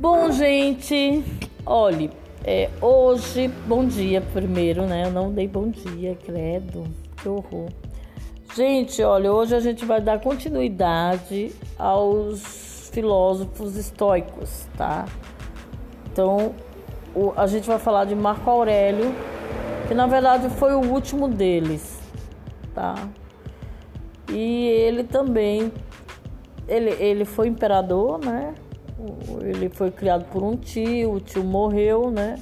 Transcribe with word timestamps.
Bom, 0.00 0.30
gente, 0.30 1.24
olhe, 1.66 2.08
é, 2.44 2.70
hoje, 2.80 3.48
bom 3.66 3.84
dia 3.84 4.20
primeiro, 4.20 4.86
né? 4.86 5.06
Eu 5.06 5.10
não 5.10 5.32
dei 5.32 5.48
bom 5.48 5.70
dia, 5.70 6.16
credo, 6.24 6.84
que 7.16 7.28
horror. 7.28 7.68
Gente, 8.54 9.02
olha, 9.02 9.32
hoje 9.32 9.56
a 9.56 9.60
gente 9.60 9.84
vai 9.84 10.00
dar 10.00 10.20
continuidade 10.20 11.50
aos 11.76 12.88
filósofos 12.92 13.74
estoicos, 13.74 14.68
tá? 14.76 15.04
Então, 16.12 16.54
o, 17.12 17.32
a 17.36 17.48
gente 17.48 17.66
vai 17.66 17.80
falar 17.80 18.04
de 18.04 18.14
Marco 18.14 18.48
Aurélio, 18.48 19.12
que 19.88 19.94
na 19.94 20.06
verdade 20.06 20.48
foi 20.48 20.74
o 20.74 20.92
último 20.92 21.26
deles, 21.26 21.98
tá? 22.72 22.94
E 24.30 24.68
ele 24.68 25.02
também, 25.02 25.72
ele, 26.68 26.90
ele 27.02 27.24
foi 27.24 27.48
imperador, 27.48 28.24
né? 28.24 28.54
Ele 29.40 29.68
foi 29.68 29.90
criado 29.90 30.24
por 30.24 30.42
um 30.42 30.56
tio, 30.56 31.12
o 31.12 31.20
tio 31.20 31.44
morreu, 31.44 32.10
né? 32.10 32.36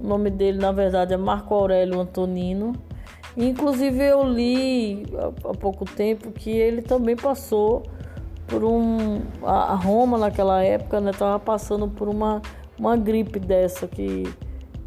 O 0.00 0.06
nome 0.06 0.30
dele, 0.30 0.58
na 0.58 0.72
verdade, 0.72 1.14
é 1.14 1.16
Marco 1.16 1.54
Aurélio 1.54 2.00
Antonino. 2.00 2.74
Inclusive, 3.36 4.02
eu 4.02 4.24
li 4.24 5.06
há 5.44 5.54
pouco 5.54 5.84
tempo 5.84 6.32
que 6.32 6.50
ele 6.50 6.82
também 6.82 7.14
passou 7.14 7.84
por 8.48 8.64
um. 8.64 9.20
A 9.44 9.74
Roma, 9.74 10.18
naquela 10.18 10.62
época, 10.64 11.00
né? 11.00 11.10
Estava 11.10 11.38
passando 11.38 11.86
por 11.86 12.08
uma, 12.08 12.42
uma 12.76 12.96
gripe 12.96 13.38
dessa, 13.38 13.86
que, 13.86 14.24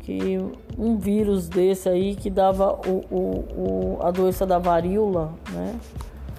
que 0.01 0.37
um 0.77 0.97
vírus 0.97 1.47
desse 1.47 1.87
aí 1.87 2.15
que 2.15 2.29
dava 2.29 2.73
o, 2.85 3.05
o, 3.09 3.45
o, 3.55 3.97
a 4.01 4.11
doença 4.11 4.45
da 4.45 4.59
varíola, 4.59 5.33
né? 5.51 5.79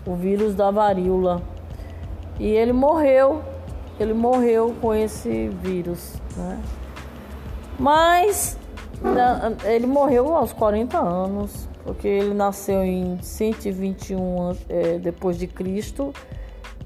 O 0.06 0.14
vírus 0.14 0.54
da 0.54 0.70
varíola. 0.70 1.40
E 2.38 2.48
ele 2.48 2.72
morreu 2.72 3.53
ele 3.98 4.12
morreu 4.12 4.74
com 4.80 4.94
esse 4.94 5.48
vírus, 5.48 6.14
né? 6.36 6.60
Mas 7.78 8.58
ele 9.64 9.86
morreu 9.86 10.34
aos 10.34 10.52
40 10.52 10.98
anos, 10.98 11.68
porque 11.84 12.08
ele 12.08 12.34
nasceu 12.34 12.84
em 12.84 13.18
121 13.20 14.56
é, 14.68 14.98
depois 14.98 15.38
de 15.38 15.46
Cristo 15.46 16.12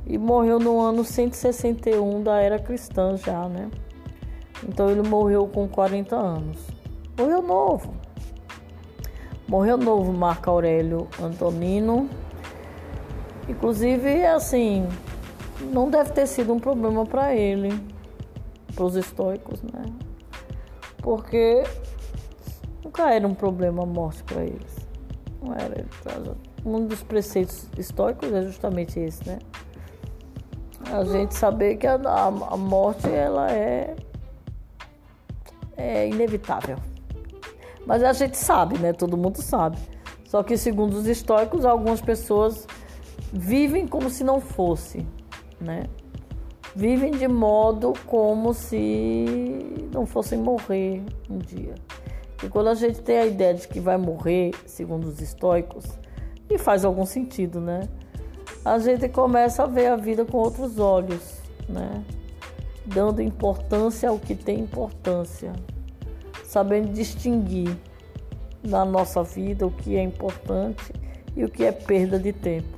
e 0.07 0.19
morreu 0.19 0.59
no 0.59 0.81
ano 0.81 1.05
161 1.05 2.23
da 2.23 2.41
era 2.41 2.59
cristã 2.59 3.17
já, 3.17 3.49
né? 3.49 3.71
Então 4.67 4.91
ele 4.91 5.07
morreu 5.07 5.47
com 5.47 5.69
40 5.69 6.17
anos. 6.17 6.59
Morreu 7.17 7.43
novo. 7.43 7.95
Morreu 9.47 9.77
novo 9.77 10.13
Marco 10.13 10.51
Aurélio 10.51 11.07
Antonino. 11.23 12.09
Inclusive, 13.49 14.27
assim, 14.27 14.87
não 15.61 15.91
deve 15.91 16.11
ter 16.13 16.27
sido 16.27 16.53
um 16.53 16.59
problema 16.59 17.05
para 17.05 17.35
ele, 17.35 17.69
para 18.75 18.85
os 18.85 18.97
estoicos, 18.97 19.63
né? 19.63 19.85
Porque 20.99 21.65
nunca 22.85 23.13
era 23.13 23.27
um 23.27 23.35
problema 23.35 23.83
a 23.83 23.87
morte 23.87 24.23
para 24.25 24.43
eles. 24.43 24.77
Não 25.43 25.55
era. 25.55 25.87
Um 26.65 26.87
dos 26.87 27.03
preceitos 27.03 27.69
estoicos 27.77 28.33
é 28.33 28.43
justamente 28.43 28.99
esse, 28.99 29.27
né? 29.27 29.39
A 30.93 31.05
gente 31.05 31.35
saber 31.35 31.77
que 31.77 31.87
a, 31.87 31.95
a, 31.95 32.27
a 32.27 32.57
morte 32.57 33.09
ela 33.09 33.51
é, 33.51 33.95
é 35.77 36.09
inevitável. 36.09 36.77
Mas 37.87 38.03
a 38.03 38.13
gente 38.13 38.37
sabe, 38.37 38.79
né? 38.79 38.93
Todo 38.93 39.17
mundo 39.17 39.41
sabe. 39.43 39.79
Só 40.25 40.43
que 40.43 40.57
segundo 40.57 40.95
os 40.95 41.07
estoicos, 41.07 41.65
algumas 41.65 42.01
pessoas 42.01 42.67
vivem 43.33 43.87
como 43.87 44.11
se 44.11 44.23
não 44.23 44.41
fosse 44.41 45.07
né? 45.61 45.85
Vivem 46.75 47.11
de 47.13 47.27
modo 47.27 47.93
como 48.07 48.55
se 48.55 49.25
não 49.93 50.07
fossem 50.07 50.39
morrer 50.39 51.03
um 51.29 51.39
dia. 51.39 51.75
E 52.43 52.49
quando 52.49 52.69
a 52.69 52.75
gente 52.75 53.01
tem 53.01 53.19
a 53.19 53.27
ideia 53.27 53.55
de 53.55 53.67
que 53.67 53.81
vai 53.81 53.97
morrer, 53.97 54.53
segundo 54.65 55.09
os 55.09 55.21
estoicos, 55.21 55.85
e 56.49 56.57
faz 56.57 56.85
algum 56.85 57.05
sentido, 57.05 57.61
né? 57.61 57.89
A 58.65 58.79
gente 58.79 59.09
começa 59.09 59.65
a 59.65 59.67
ver 59.67 59.87
a 59.87 59.97
vida 59.97 60.25
com 60.25 60.39
outros 60.39 60.79
olhos, 60.79 61.41
né? 61.69 62.05
Dando 62.87 63.21
importância 63.21 64.09
ao 64.09 64.19
que 64.19 64.35
tem 64.35 64.61
importância, 64.61 65.53
sabendo 66.45 66.93
distinguir 66.93 67.77
na 68.63 68.85
nossa 68.85 69.23
vida 69.23 69.67
o 69.67 69.71
que 69.71 69.97
é 69.97 70.03
importante 70.03 70.93
e 71.37 71.45
o 71.45 71.49
que 71.49 71.65
é 71.65 71.73
perda 71.73 72.19
de 72.19 72.33
tempo. 72.33 72.78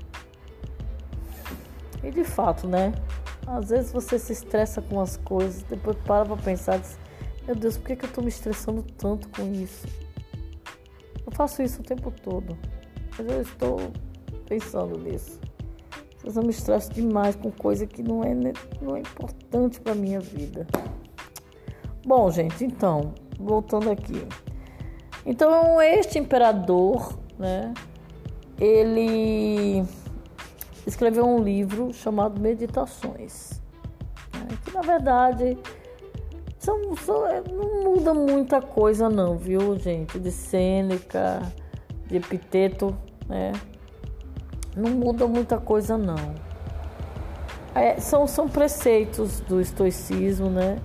E 2.03 2.11
de 2.11 2.25
fato, 2.25 2.67
né? 2.67 2.93
Às 3.47 3.71
vezes 3.71 3.93
você 3.93 4.19
se 4.19 4.33
estressa 4.33 4.81
com 4.81 5.01
as 5.01 5.17
coisas, 5.17 5.63
depois 5.65 5.97
para 5.99 6.25
pra 6.25 6.37
pensar 6.37 6.79
diz, 6.79 6.99
meu 7.47 7.55
Deus, 7.55 7.77
por 7.77 7.89
que, 7.89 7.97
que 7.97 8.05
eu 8.07 8.13
tô 8.13 8.23
me 8.23 8.29
estressando 8.29 8.83
tanto 8.97 9.29
com 9.29 9.53
isso? 9.53 9.87
Eu 11.27 11.33
faço 11.33 11.63
isso 11.63 11.81
o 11.81 11.85
tempo 11.85 12.11
todo. 12.11 12.57
Mas 13.19 13.27
eu 13.29 13.43
estou 13.43 13.79
pensando 14.47 14.99
nisso. 14.99 15.41
Às 16.17 16.23
vezes 16.23 16.37
eu 16.37 16.43
me 16.43 16.51
estresso 16.51 16.93
demais 16.93 17.35
com 17.37 17.51
coisa 17.51 17.87
que 17.87 18.03
não 18.03 18.23
é, 18.23 18.35
não 18.81 18.97
é 18.97 19.01
importante 19.01 19.81
para 19.81 19.95
minha 19.95 20.21
vida. 20.21 20.67
Bom, 22.05 22.31
gente, 22.31 22.65
então, 22.65 23.15
voltando 23.39 23.91
aqui. 23.91 24.27
Então, 25.25 25.81
este 25.81 26.19
imperador, 26.19 27.19
né? 27.39 27.75
Ele 28.59 29.85
escreveu 30.87 31.27
um 31.27 31.43
livro 31.43 31.93
chamado 31.93 32.41
Meditações, 32.41 33.61
né, 34.35 34.49
que 34.65 34.73
na 34.73 34.83
verdade 34.83 35.59
são, 36.61 36.95
são, 36.97 37.27
é, 37.27 37.43
não 37.51 37.85
muda 37.85 38.13
muita 38.13 38.61
coisa 38.61 39.09
não, 39.09 39.39
viu 39.39 39.79
gente? 39.79 40.19
De 40.19 40.31
Sêneca, 40.31 41.41
de 42.07 42.19
Epiteto, 42.19 42.95
né? 43.27 43.53
Não 44.77 44.91
muda 44.91 45.27
muita 45.27 45.59
coisa 45.59 45.97
não. 45.97 46.35
É, 47.75 47.99
são, 47.99 48.27
são 48.27 48.47
preceitos 48.47 49.41
do 49.41 49.59
estoicismo, 49.59 50.51
né? 50.51 50.77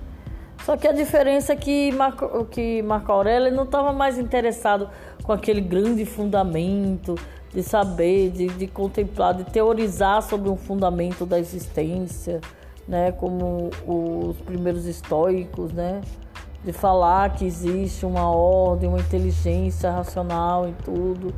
Só 0.64 0.78
que 0.78 0.88
a 0.88 0.92
diferença 0.92 1.52
é 1.52 1.56
que 1.56 1.92
Marco, 1.92 2.46
que 2.46 2.80
Marco 2.82 3.12
Aurélio 3.12 3.54
não 3.54 3.64
estava 3.64 3.92
mais 3.92 4.18
interessado 4.18 4.88
com 5.22 5.32
aquele 5.32 5.60
grande 5.60 6.06
fundamento 6.06 7.14
de 7.56 7.62
saber, 7.62 8.30
de, 8.32 8.48
de 8.48 8.66
contemplar, 8.66 9.32
de 9.32 9.44
teorizar 9.44 10.20
sobre 10.20 10.50
um 10.50 10.56
fundamento 10.58 11.24
da 11.24 11.38
existência, 11.40 12.38
né? 12.86 13.12
Como 13.12 13.70
os 13.86 14.36
primeiros 14.42 14.84
estoicos, 14.84 15.72
né? 15.72 16.02
De 16.62 16.70
falar 16.70 17.34
que 17.34 17.46
existe 17.46 18.04
uma 18.04 18.30
ordem, 18.30 18.90
uma 18.90 18.98
inteligência 18.98 19.90
racional 19.90 20.68
em 20.68 20.74
tudo. 20.84 21.34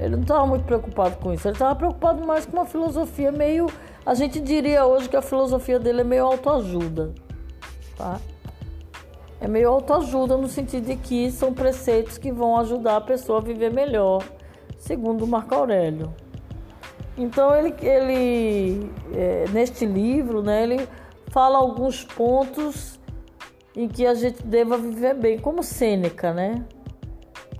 Ele 0.00 0.16
não 0.16 0.22
estava 0.22 0.46
muito 0.46 0.64
preocupado 0.64 1.18
com 1.18 1.34
isso. 1.34 1.46
Ele 1.46 1.54
estava 1.54 1.74
preocupado 1.74 2.26
mais 2.26 2.46
com 2.46 2.56
uma 2.56 2.64
filosofia 2.64 3.30
meio. 3.30 3.66
A 4.06 4.14
gente 4.14 4.40
diria 4.40 4.86
hoje 4.86 5.06
que 5.06 5.16
a 5.16 5.22
filosofia 5.22 5.78
dele 5.78 6.00
é 6.00 6.04
meio 6.04 6.24
autoajuda, 6.24 7.12
tá? 7.94 8.18
É 9.38 9.46
meio 9.46 9.68
autoajuda 9.68 10.34
no 10.34 10.48
sentido 10.48 10.86
de 10.86 10.96
que 10.96 11.30
são 11.30 11.52
preceitos 11.52 12.16
que 12.16 12.32
vão 12.32 12.56
ajudar 12.56 12.96
a 12.96 13.00
pessoa 13.02 13.38
a 13.38 13.42
viver 13.42 13.70
melhor 13.70 14.24
segundo 14.78 15.26
Marco 15.26 15.54
Aurélio. 15.54 16.12
Então 17.16 17.54
ele, 17.54 17.74
ele 17.82 18.90
é, 19.12 19.44
neste 19.52 19.84
livro, 19.84 20.42
né, 20.42 20.62
ele 20.62 20.88
fala 21.30 21.58
alguns 21.58 22.04
pontos 22.04 22.98
em 23.76 23.88
que 23.88 24.06
a 24.06 24.14
gente 24.14 24.42
deva 24.42 24.78
viver 24.78 25.14
bem, 25.14 25.38
como 25.38 25.62
Sêneca, 25.62 26.32
né? 26.32 26.64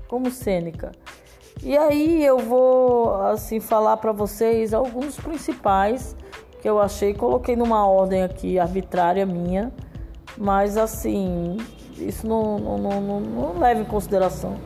Como 0.09 0.31
Sêneca. 0.31 0.93
E 1.63 1.77
aí 1.77 2.25
eu 2.25 2.39
vou 2.39 3.15
assim 3.23 3.61
falar 3.61 3.97
para 3.97 4.13
vocês 4.13 4.73
alguns 4.73 5.17
principais 5.17 6.17
que 6.61 6.69
eu 6.69 6.81
achei, 6.81 7.15
coloquei 7.15 7.57
numa 7.57 7.87
ordem 7.87 8.23
aqui 8.23 8.59
arbitrária 8.59 9.27
minha, 9.27 9.73
mas 10.37 10.77
assim, 10.77 11.57
isso 11.97 12.27
não, 12.27 12.59
não, 12.59 12.79
não, 12.79 13.01
não, 13.01 13.21
não 13.21 13.59
leva 13.59 13.81
em 13.81 13.85
consideração. 13.85 14.57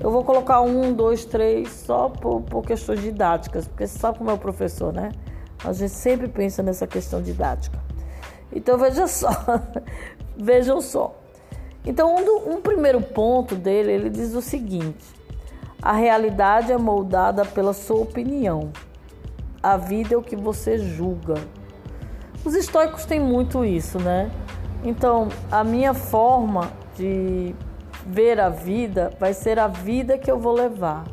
Eu 0.00 0.10
vou 0.10 0.22
colocar 0.24 0.60
um, 0.60 0.92
dois, 0.92 1.24
três, 1.24 1.70
só 1.70 2.08
por, 2.08 2.42
por 2.42 2.62
questões 2.62 3.00
didáticas, 3.00 3.66
porque 3.66 3.86
você 3.86 3.98
sabe 3.98 4.18
como 4.18 4.30
é 4.30 4.32
o 4.32 4.38
professor, 4.38 4.92
né? 4.92 5.10
A 5.64 5.72
gente 5.72 5.90
sempre 5.90 6.28
pensa 6.28 6.62
nessa 6.62 6.86
questão 6.86 7.20
didática. 7.20 7.78
Então 8.52 8.78
veja 8.78 9.08
só, 9.08 9.28
vejam 10.38 10.80
só. 10.80 11.16
Então 11.84 12.14
um, 12.14 12.24
do, 12.24 12.50
um 12.50 12.60
primeiro 12.60 13.00
ponto 13.00 13.56
dele, 13.56 13.90
ele 13.90 14.08
diz 14.10 14.34
o 14.34 14.40
seguinte: 14.40 15.04
a 15.82 15.92
realidade 15.92 16.70
é 16.70 16.78
moldada 16.78 17.44
pela 17.44 17.72
sua 17.72 18.00
opinião. 18.00 18.70
A 19.60 19.76
vida 19.76 20.14
é 20.14 20.16
o 20.16 20.22
que 20.22 20.36
você 20.36 20.78
julga. 20.78 21.34
Os 22.44 22.54
estoicos 22.54 23.04
têm 23.04 23.18
muito 23.18 23.64
isso, 23.64 23.98
né? 23.98 24.30
Então, 24.84 25.28
a 25.50 25.64
minha 25.64 25.92
forma 25.92 26.70
de 26.96 27.54
ver 28.08 28.40
a 28.40 28.48
vida 28.48 29.12
vai 29.20 29.34
ser 29.34 29.58
a 29.58 29.68
vida 29.68 30.16
que 30.16 30.30
eu 30.30 30.38
vou 30.38 30.54
levar. 30.54 31.04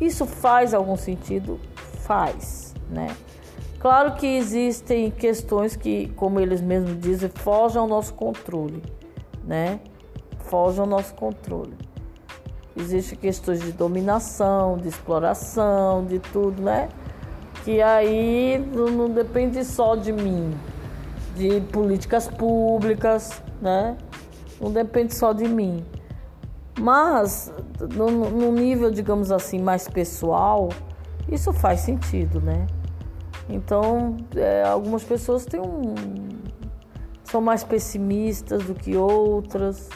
Isso 0.00 0.24
faz 0.26 0.72
algum 0.72 0.96
sentido? 0.96 1.58
Faz, 2.02 2.74
né? 2.88 3.08
Claro 3.80 4.14
que 4.14 4.26
existem 4.26 5.10
questões 5.10 5.76
que, 5.76 6.08
como 6.16 6.40
eles 6.40 6.60
mesmos 6.60 6.98
dizem, 6.98 7.28
fogem 7.28 7.80
ao 7.80 7.86
nosso 7.86 8.14
controle, 8.14 8.82
né? 9.44 9.80
Fogem 10.38 10.80
ao 10.80 10.86
nosso 10.86 11.14
controle. 11.14 11.74
Existem 12.76 13.18
questões 13.18 13.60
de 13.60 13.72
dominação, 13.72 14.78
de 14.78 14.88
exploração, 14.88 16.04
de 16.06 16.18
tudo, 16.18 16.62
né? 16.62 16.88
Que 17.64 17.82
aí 17.82 18.58
não 18.74 19.10
depende 19.10 19.64
só 19.64 19.94
de 19.96 20.12
mim, 20.12 20.52
de 21.36 21.60
políticas 21.60 22.26
públicas, 22.26 23.42
né? 23.60 23.96
Não 24.64 24.72
depende 24.72 25.14
só 25.14 25.34
de 25.34 25.46
mim. 25.46 25.84
Mas, 26.80 27.52
no, 27.94 28.10
no 28.30 28.50
nível, 28.50 28.90
digamos 28.90 29.30
assim, 29.30 29.60
mais 29.60 29.86
pessoal, 29.86 30.70
isso 31.30 31.52
faz 31.52 31.80
sentido, 31.80 32.40
né? 32.40 32.66
Então, 33.46 34.16
é, 34.34 34.62
algumas 34.62 35.04
pessoas 35.04 35.44
têm 35.44 35.60
um, 35.60 35.94
são 37.22 37.42
mais 37.42 37.62
pessimistas 37.62 38.64
do 38.64 38.74
que 38.74 38.96
outras. 38.96 39.90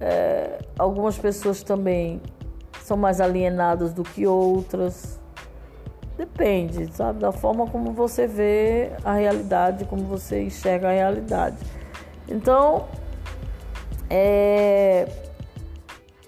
É, 0.00 0.60
algumas 0.78 1.18
pessoas 1.18 1.62
também 1.62 2.22
são 2.80 2.96
mais 2.96 3.20
alienadas 3.20 3.92
do 3.92 4.02
que 4.02 4.26
outras. 4.26 5.20
Depende, 6.16 6.90
sabe, 6.94 7.18
da 7.18 7.32
forma 7.32 7.66
como 7.66 7.92
você 7.92 8.26
vê 8.26 8.92
a 9.04 9.12
realidade, 9.12 9.84
como 9.84 10.04
você 10.04 10.42
enxerga 10.42 10.88
a 10.88 10.92
realidade. 10.92 11.58
Então, 12.26 12.86
é, 14.14 15.08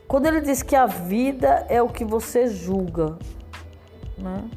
quando 0.08 0.24
ele 0.24 0.40
diz 0.40 0.62
que 0.62 0.74
a 0.74 0.86
vida 0.86 1.66
é 1.68 1.82
o 1.82 1.88
que 1.90 2.02
você 2.02 2.46
julga, 2.46 3.18
né? 4.16 4.48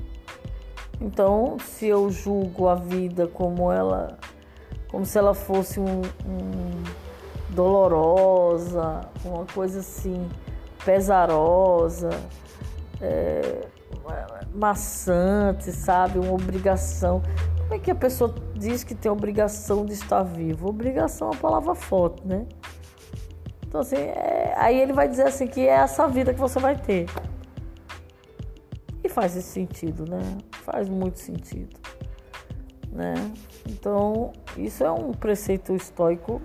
Então, 1.01 1.57
se 1.59 1.85
eu 1.87 2.09
julgo 2.09 2.69
a 2.69 2.75
vida 2.75 3.27
como 3.27 3.69
ela, 3.69 4.17
como 4.87 5.05
se 5.05 5.17
ela 5.17 5.33
fosse 5.33 5.77
um, 5.77 6.01
um 6.25 6.83
dolorosa, 7.49 9.01
uma 9.25 9.45
coisa 9.45 9.81
assim 9.81 10.25
pesarosa, 10.85 12.11
é, 13.01 13.67
maçante, 14.55 15.73
sabe, 15.73 16.17
uma 16.17 16.31
obrigação. 16.31 17.21
Como 17.57 17.73
é 17.73 17.79
que 17.79 17.91
a 17.91 17.95
pessoa 17.95 18.33
diz 18.55 18.85
que 18.85 18.95
tem 18.95 19.11
obrigação 19.11 19.85
de 19.85 19.91
estar 19.91 20.23
vivo? 20.23 20.69
Obrigação 20.69 21.27
é 21.27 21.31
uma 21.31 21.41
palavra 21.41 21.75
forte, 21.75 22.25
né? 22.25 22.45
Então 23.67 23.81
assim, 23.81 23.97
é, 23.97 24.53
aí 24.57 24.79
ele 24.79 24.93
vai 24.93 25.07
dizer 25.07 25.27
assim 25.27 25.47
que 25.47 25.61
é 25.61 25.73
essa 25.73 26.07
vida 26.07 26.33
que 26.33 26.39
você 26.39 26.59
vai 26.59 26.75
ter. 26.75 27.05
E 29.03 29.09
faz 29.09 29.35
esse 29.35 29.49
sentido, 29.49 30.09
né? 30.09 30.37
Faz 30.63 30.89
muito 30.89 31.19
sentido, 31.19 31.77
né? 32.91 33.13
Então, 33.67 34.33
isso 34.57 34.83
é 34.83 34.91
um 34.91 35.11
preceito 35.11 35.73
estoico 35.75 36.41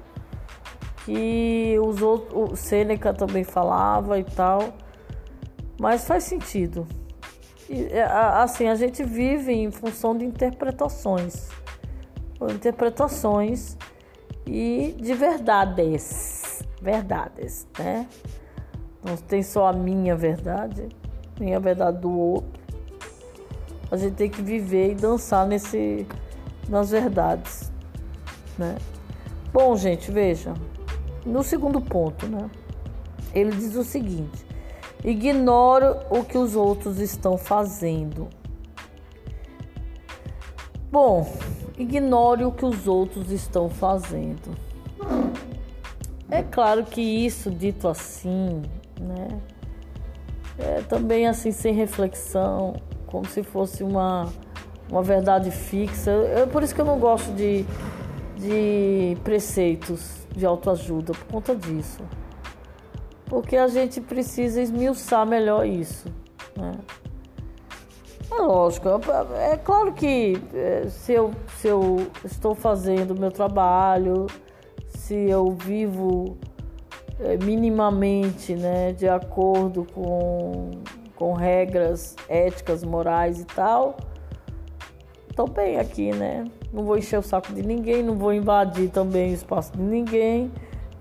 que 1.05 1.77
os 1.81 2.01
outros, 2.01 2.53
o 2.53 2.57
Sêneca 2.57 3.13
também 3.13 3.45
falava 3.45 4.19
e 4.19 4.25
tal, 4.25 4.73
mas 5.81 6.07
faz 6.07 6.25
sentido. 6.25 6.87
E, 7.69 7.87
é, 7.87 8.03
assim, 8.05 8.69
a 8.69 8.75
gente 8.75 9.03
vive 9.03 9.53
em 9.53 9.71
função 9.71 10.17
de 10.17 10.25
interpretações, 10.25 11.49
interpretações 12.51 13.77
e 14.47 14.95
de 15.01 15.15
verdades, 15.15 16.62
verdades, 16.83 17.67
né? 17.79 18.09
Não 19.05 19.17
tem 19.17 19.43
só 19.43 19.69
a 19.69 19.73
minha 19.73 20.17
verdade, 20.17 20.89
nem 21.39 21.55
a 21.55 21.59
verdade 21.59 21.99
do 21.99 22.11
outro. 22.11 22.61
A 23.91 23.97
gente 23.97 24.15
tem 24.15 24.29
que 24.29 24.43
viver 24.43 24.93
e 24.93 24.95
dançar 24.95 25.47
nesse, 25.47 26.07
nas 26.69 26.91
verdades, 26.91 27.73
né? 28.59 28.77
Bom, 29.53 29.77
gente, 29.77 30.11
veja. 30.11 30.55
No 31.25 31.43
segundo 31.43 31.81
ponto, 31.81 32.27
né? 32.27 32.51
Ele 33.35 33.51
diz 33.53 33.77
o 33.77 33.85
seguinte: 33.85 34.45
ignoro 35.05 35.99
o 36.11 36.25
que 36.25 36.37
os 36.37 36.57
outros 36.57 36.99
estão 36.99 37.37
fazendo. 37.37 38.29
Bom, 40.91 41.31
ignore 41.79 42.45
o 42.45 42.53
que 42.53 42.65
os 42.65 42.87
outros 42.87 43.31
estão 43.31 43.69
fazendo. 43.69 44.72
É 46.33 46.43
claro 46.43 46.85
que 46.85 47.01
isso 47.01 47.51
dito 47.51 47.87
assim, 47.87 48.63
né? 48.99 49.29
é, 50.59 50.81
também 50.83 51.27
assim 51.27 51.51
sem 51.51 51.75
reflexão, 51.75 52.75
como 53.07 53.27
se 53.27 53.43
fosse 53.43 53.83
uma, 53.83 54.29
uma 54.91 55.03
verdade 55.03 55.51
fixa. 55.51 56.11
É 56.11 56.47
por 56.47 56.63
isso 56.63 56.75
que 56.75 56.81
eu 56.81 56.85
não 56.85 56.99
gosto 56.99 57.33
de, 57.33 57.65
de 58.37 59.17
preceitos 59.23 60.27
de 60.35 60.47
autoajuda, 60.47 61.13
por 61.13 61.27
conta 61.27 61.55
disso. 61.55 62.03
Porque 63.27 63.57
a 63.57 63.67
gente 63.67 64.01
precisa 64.01 64.61
esmiuçar 64.61 65.27
melhor 65.27 65.67
isso. 65.67 66.09
Né? 66.57 66.73
É 68.31 68.41
lógico, 68.41 68.89
é, 68.89 69.53
é 69.53 69.57
claro 69.57 69.93
que 69.93 70.41
é, 70.55 70.89
se 70.89 71.13
eu, 71.13 71.33
se 71.59 71.69
eu 71.69 72.07
estou 72.25 72.55
fazendo 72.55 73.11
o 73.11 73.21
meu 73.21 73.31
trabalho, 73.31 74.27
se 75.13 75.29
eu 75.29 75.51
vivo 75.51 76.39
é, 77.21 77.37
minimamente 77.37 78.55
né, 78.55 78.95
de 78.95 79.07
acordo 79.07 79.87
com, 79.93 80.71
com 81.15 81.35
regras 81.35 82.17
éticas, 82.31 82.83
morais 82.83 83.39
e 83.39 83.45
tal, 83.45 83.99
estou 85.29 85.47
bem 85.47 85.79
aqui, 85.79 86.13
né? 86.13 86.47
Não 86.73 86.83
vou 86.85 86.97
encher 86.97 87.19
o 87.19 87.23
saco 87.23 87.53
de 87.53 87.63
ninguém, 87.63 88.03
não 88.03 88.15
vou 88.15 88.33
invadir 88.33 88.89
também 88.89 89.33
o 89.33 89.35
espaço 89.35 89.73
de 89.73 89.83
ninguém 89.83 90.51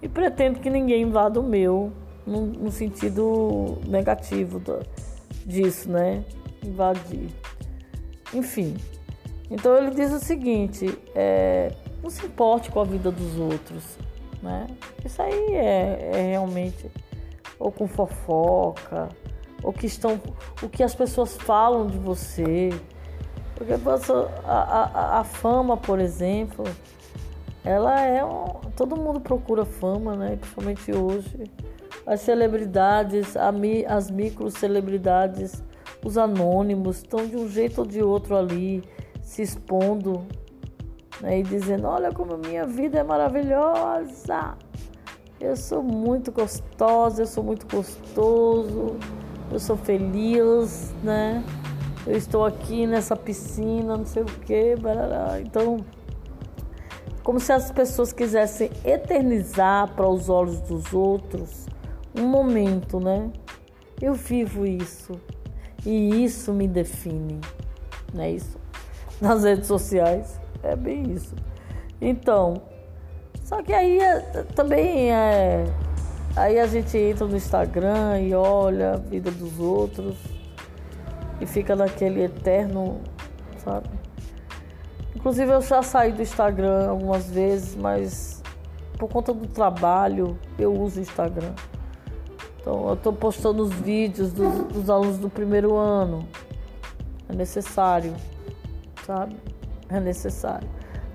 e 0.01 0.09
pretendo 0.09 0.59
que 0.59 0.69
ninguém 0.69 1.03
invada 1.03 1.39
o 1.39 1.43
meu 1.43 1.93
no, 2.27 2.47
no 2.47 2.69
sentido 2.69 3.77
negativo 3.87 4.59
do, 4.59 4.79
disso, 5.45 5.89
né? 5.89 6.25
Invadir. 6.61 7.29
Enfim. 8.33 8.75
Então 9.49 9.77
ele 9.77 9.91
diz 9.91 10.11
o 10.11 10.19
seguinte: 10.19 10.99
é, 11.15 11.71
não 12.01 12.09
se 12.09 12.25
importe 12.25 12.71
com 12.71 12.79
a 12.79 12.83
vida 12.83 13.11
dos 13.11 13.37
outros 13.37 13.97
né? 14.41 14.67
Isso 15.05 15.21
aí 15.21 15.53
é, 15.53 16.09
é 16.13 16.29
realmente 16.31 16.91
ou 17.59 17.71
com 17.71 17.87
fofoca, 17.87 19.09
ou 19.61 19.71
que 19.71 19.85
estão, 19.85 20.19
o 20.63 20.67
que 20.67 20.81
as 20.81 20.95
pessoas 20.95 21.37
falam 21.37 21.85
de 21.85 21.97
você. 21.97 22.69
Porque 23.55 23.73
a, 23.73 24.53
a, 24.53 25.19
a 25.19 25.23
fama, 25.23 25.77
por 25.77 25.99
exemplo, 25.99 26.65
ela 27.63 28.01
é 28.01 28.25
um, 28.25 28.47
todo 28.75 28.97
mundo 28.97 29.19
procura 29.19 29.63
fama, 29.63 30.15
né? 30.15 30.37
Principalmente 30.37 30.91
hoje. 30.91 31.43
As 32.03 32.21
celebridades, 32.21 33.35
as 33.87 34.09
micro 34.09 34.49
celebridades, 34.49 35.63
os 36.03 36.17
anônimos 36.17 36.97
estão 36.97 37.27
de 37.27 37.37
um 37.37 37.47
jeito 37.47 37.81
ou 37.81 37.85
de 37.85 38.01
outro 38.01 38.35
ali 38.35 38.83
se 39.21 39.43
expondo 39.43 40.25
né, 41.21 41.39
e 41.39 41.43
dizendo: 41.43 41.87
Olha 41.87 42.11
como 42.11 42.37
minha 42.37 42.65
vida 42.65 42.99
é 42.99 43.03
maravilhosa, 43.03 44.57
eu 45.39 45.55
sou 45.55 45.81
muito 45.81 46.31
gostosa, 46.31 47.21
eu 47.21 47.27
sou 47.27 47.43
muito 47.43 47.65
gostoso, 47.67 48.97
eu 49.51 49.59
sou 49.59 49.77
feliz, 49.77 50.93
né? 51.03 51.43
Eu 52.05 52.17
estou 52.17 52.45
aqui 52.45 52.87
nessa 52.87 53.15
piscina, 53.15 53.95
não 53.95 54.05
sei 54.05 54.23
o 54.23 54.25
que, 54.25 54.75
então 55.45 55.77
como 57.23 57.39
se 57.39 57.53
as 57.53 57.71
pessoas 57.71 58.11
quisessem 58.11 58.71
eternizar 58.83 59.93
para 59.93 60.07
os 60.07 60.27
olhos 60.27 60.59
dos 60.61 60.91
outros 60.91 61.67
um 62.17 62.27
momento, 62.27 62.99
né? 62.99 63.31
Eu 64.01 64.15
vivo 64.15 64.65
isso 64.65 65.13
e 65.85 66.23
isso 66.23 66.51
me 66.51 66.67
define, 66.67 67.39
não 68.11 68.23
é 68.23 68.31
isso? 68.31 68.59
Nas 69.21 69.43
redes 69.43 69.67
sociais. 69.67 70.40
É 70.63 70.75
bem 70.75 71.11
isso. 71.11 71.35
Então, 71.99 72.61
só 73.43 73.61
que 73.61 73.73
aí 73.73 73.99
é, 73.99 74.19
também 74.55 75.11
é. 75.11 75.65
Aí 76.35 76.59
a 76.59 76.65
gente 76.65 76.97
entra 76.97 77.27
no 77.27 77.35
Instagram 77.35 78.21
e 78.21 78.33
olha 78.33 78.93
a 78.93 78.97
vida 78.97 79.29
dos 79.29 79.59
outros 79.59 80.15
e 81.41 81.45
fica 81.45 81.75
naquele 81.75 82.23
eterno, 82.23 83.01
sabe? 83.57 83.89
Inclusive 85.13 85.51
eu 85.51 85.61
já 85.61 85.83
saí 85.83 86.13
do 86.13 86.21
Instagram 86.21 86.89
algumas 86.89 87.29
vezes, 87.29 87.75
mas 87.75 88.41
por 88.97 89.09
conta 89.09 89.33
do 89.33 89.47
trabalho 89.47 90.39
eu 90.57 90.73
uso 90.73 90.99
o 90.99 91.01
Instagram. 91.01 91.53
Então 92.61 92.87
eu 92.87 92.93
estou 92.93 93.11
postando 93.11 93.63
os 93.63 93.73
vídeos 93.73 94.31
dos, 94.31 94.53
dos 94.67 94.89
alunos 94.89 95.17
do 95.17 95.29
primeiro 95.29 95.75
ano. 95.75 96.25
É 97.27 97.35
necessário, 97.35 98.13
sabe? 99.05 99.35
É 99.91 99.99
necessário. 99.99 100.67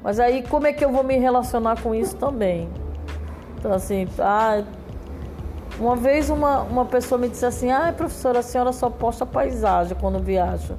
Mas 0.02 0.21
aí 0.21 0.42
como 0.42 0.66
é 0.66 0.73
que 0.73 0.85
eu 0.85 0.92
vou 0.92 1.02
me 1.02 1.16
relacionar 1.18 1.80
com 1.83 1.95
isso 1.95 2.16
também? 2.16 2.68
Então 3.59 3.73
assim, 3.73 4.06
ah, 4.18 4.62
uma 5.78 5.97
vez 5.97 6.30
uma, 6.30 6.62
uma 6.62 6.85
pessoa 6.85 7.18
me 7.18 7.28
disse 7.28 7.45
assim, 7.45 7.71
ah 7.71 7.92
professora, 7.95 8.38
a 8.38 8.42
senhora 8.42 8.73
só 8.73 8.88
posta 8.88 9.26
paisagem 9.26 9.97
quando 10.00 10.18
viaja. 10.18 10.76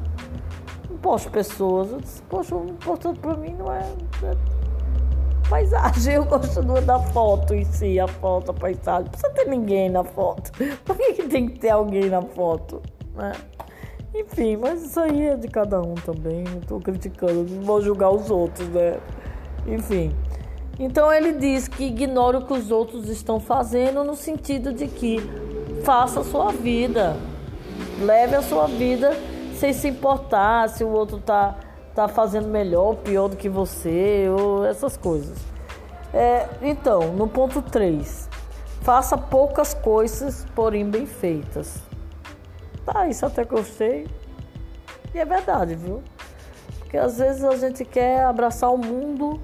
não 0.89 0.97
posto 0.97 1.29
pessoas. 1.29 1.91
Eu 1.91 2.01
disse, 2.01 2.21
poxa, 2.23 2.55
importante 2.55 3.19
para 3.19 3.35
mim 3.35 3.55
não 3.57 3.71
é, 3.71 3.81
é, 4.23 4.35
paisagem. 5.49 6.13
Eu 6.15 6.25
gosto 6.25 6.61
da 6.81 6.99
foto 6.99 7.53
em 7.53 7.65
si, 7.65 7.99
a 7.99 8.07
foto, 8.07 8.51
a 8.51 8.53
paisagem. 8.53 9.03
Não 9.03 9.11
precisa 9.11 9.29
ter 9.31 9.45
ninguém 9.45 9.89
na 9.89 10.03
foto. 10.03 10.51
Por 10.83 10.95
que, 10.95 11.13
que 11.13 11.23
tem 11.23 11.47
que 11.47 11.59
ter 11.59 11.69
alguém 11.69 12.09
na 12.09 12.21
foto? 12.21 12.81
Né? 13.15 13.31
Enfim, 14.19 14.57
mas 14.57 14.83
isso 14.83 14.99
aí 14.99 15.27
é 15.27 15.35
de 15.35 15.47
cada 15.47 15.79
um 15.79 15.93
também. 15.93 16.43
Não 16.43 16.57
estou 16.57 16.81
criticando, 16.81 17.43
não 17.43 17.61
vou 17.61 17.81
julgar 17.81 18.09
os 18.09 18.31
outros, 18.31 18.67
né? 18.69 18.97
Enfim. 19.67 20.11
Então 20.79 21.13
ele 21.13 21.33
diz 21.33 21.67
que 21.67 21.85
ignora 21.85 22.39
o 22.39 22.45
que 22.45 22.53
os 22.53 22.71
outros 22.71 23.09
estão 23.09 23.39
fazendo 23.39 24.03
no 24.03 24.15
sentido 24.15 24.73
de 24.73 24.87
que 24.87 25.17
faça 25.83 26.21
a 26.21 26.23
sua 26.23 26.51
vida. 26.51 27.15
Leve 28.01 28.35
a 28.35 28.41
sua 28.41 28.65
vida 28.67 29.11
sem 29.55 29.71
se 29.71 29.87
importar 29.87 30.69
se 30.69 30.83
o 30.83 30.89
outro 30.89 31.19
tá, 31.19 31.55
tá 31.93 32.07
fazendo 32.07 32.47
melhor 32.47 32.87
ou 32.87 32.95
pior 32.95 33.27
do 33.27 33.35
que 33.35 33.49
você, 33.49 34.27
ou 34.29 34.65
essas 34.65 34.97
coisas. 34.97 35.37
É, 36.11 36.47
então, 36.61 37.13
no 37.13 37.27
ponto 37.27 37.61
3, 37.61 38.29
faça 38.81 39.17
poucas 39.17 39.73
coisas, 39.73 40.45
porém 40.55 40.89
bem 40.89 41.05
feitas. 41.05 41.86
Tá, 42.87 43.05
isso 43.05 43.25
até 43.25 43.45
sei. 43.63 44.07
E 45.13 45.19
é 45.19 45.25
verdade, 45.25 45.75
viu? 45.75 46.01
Porque 46.79 46.97
às 46.97 47.17
vezes 47.17 47.43
a 47.43 47.53
gente 47.57 47.83
quer 47.83 48.23
abraçar 48.23 48.73
o 48.73 48.77
mundo 48.77 49.41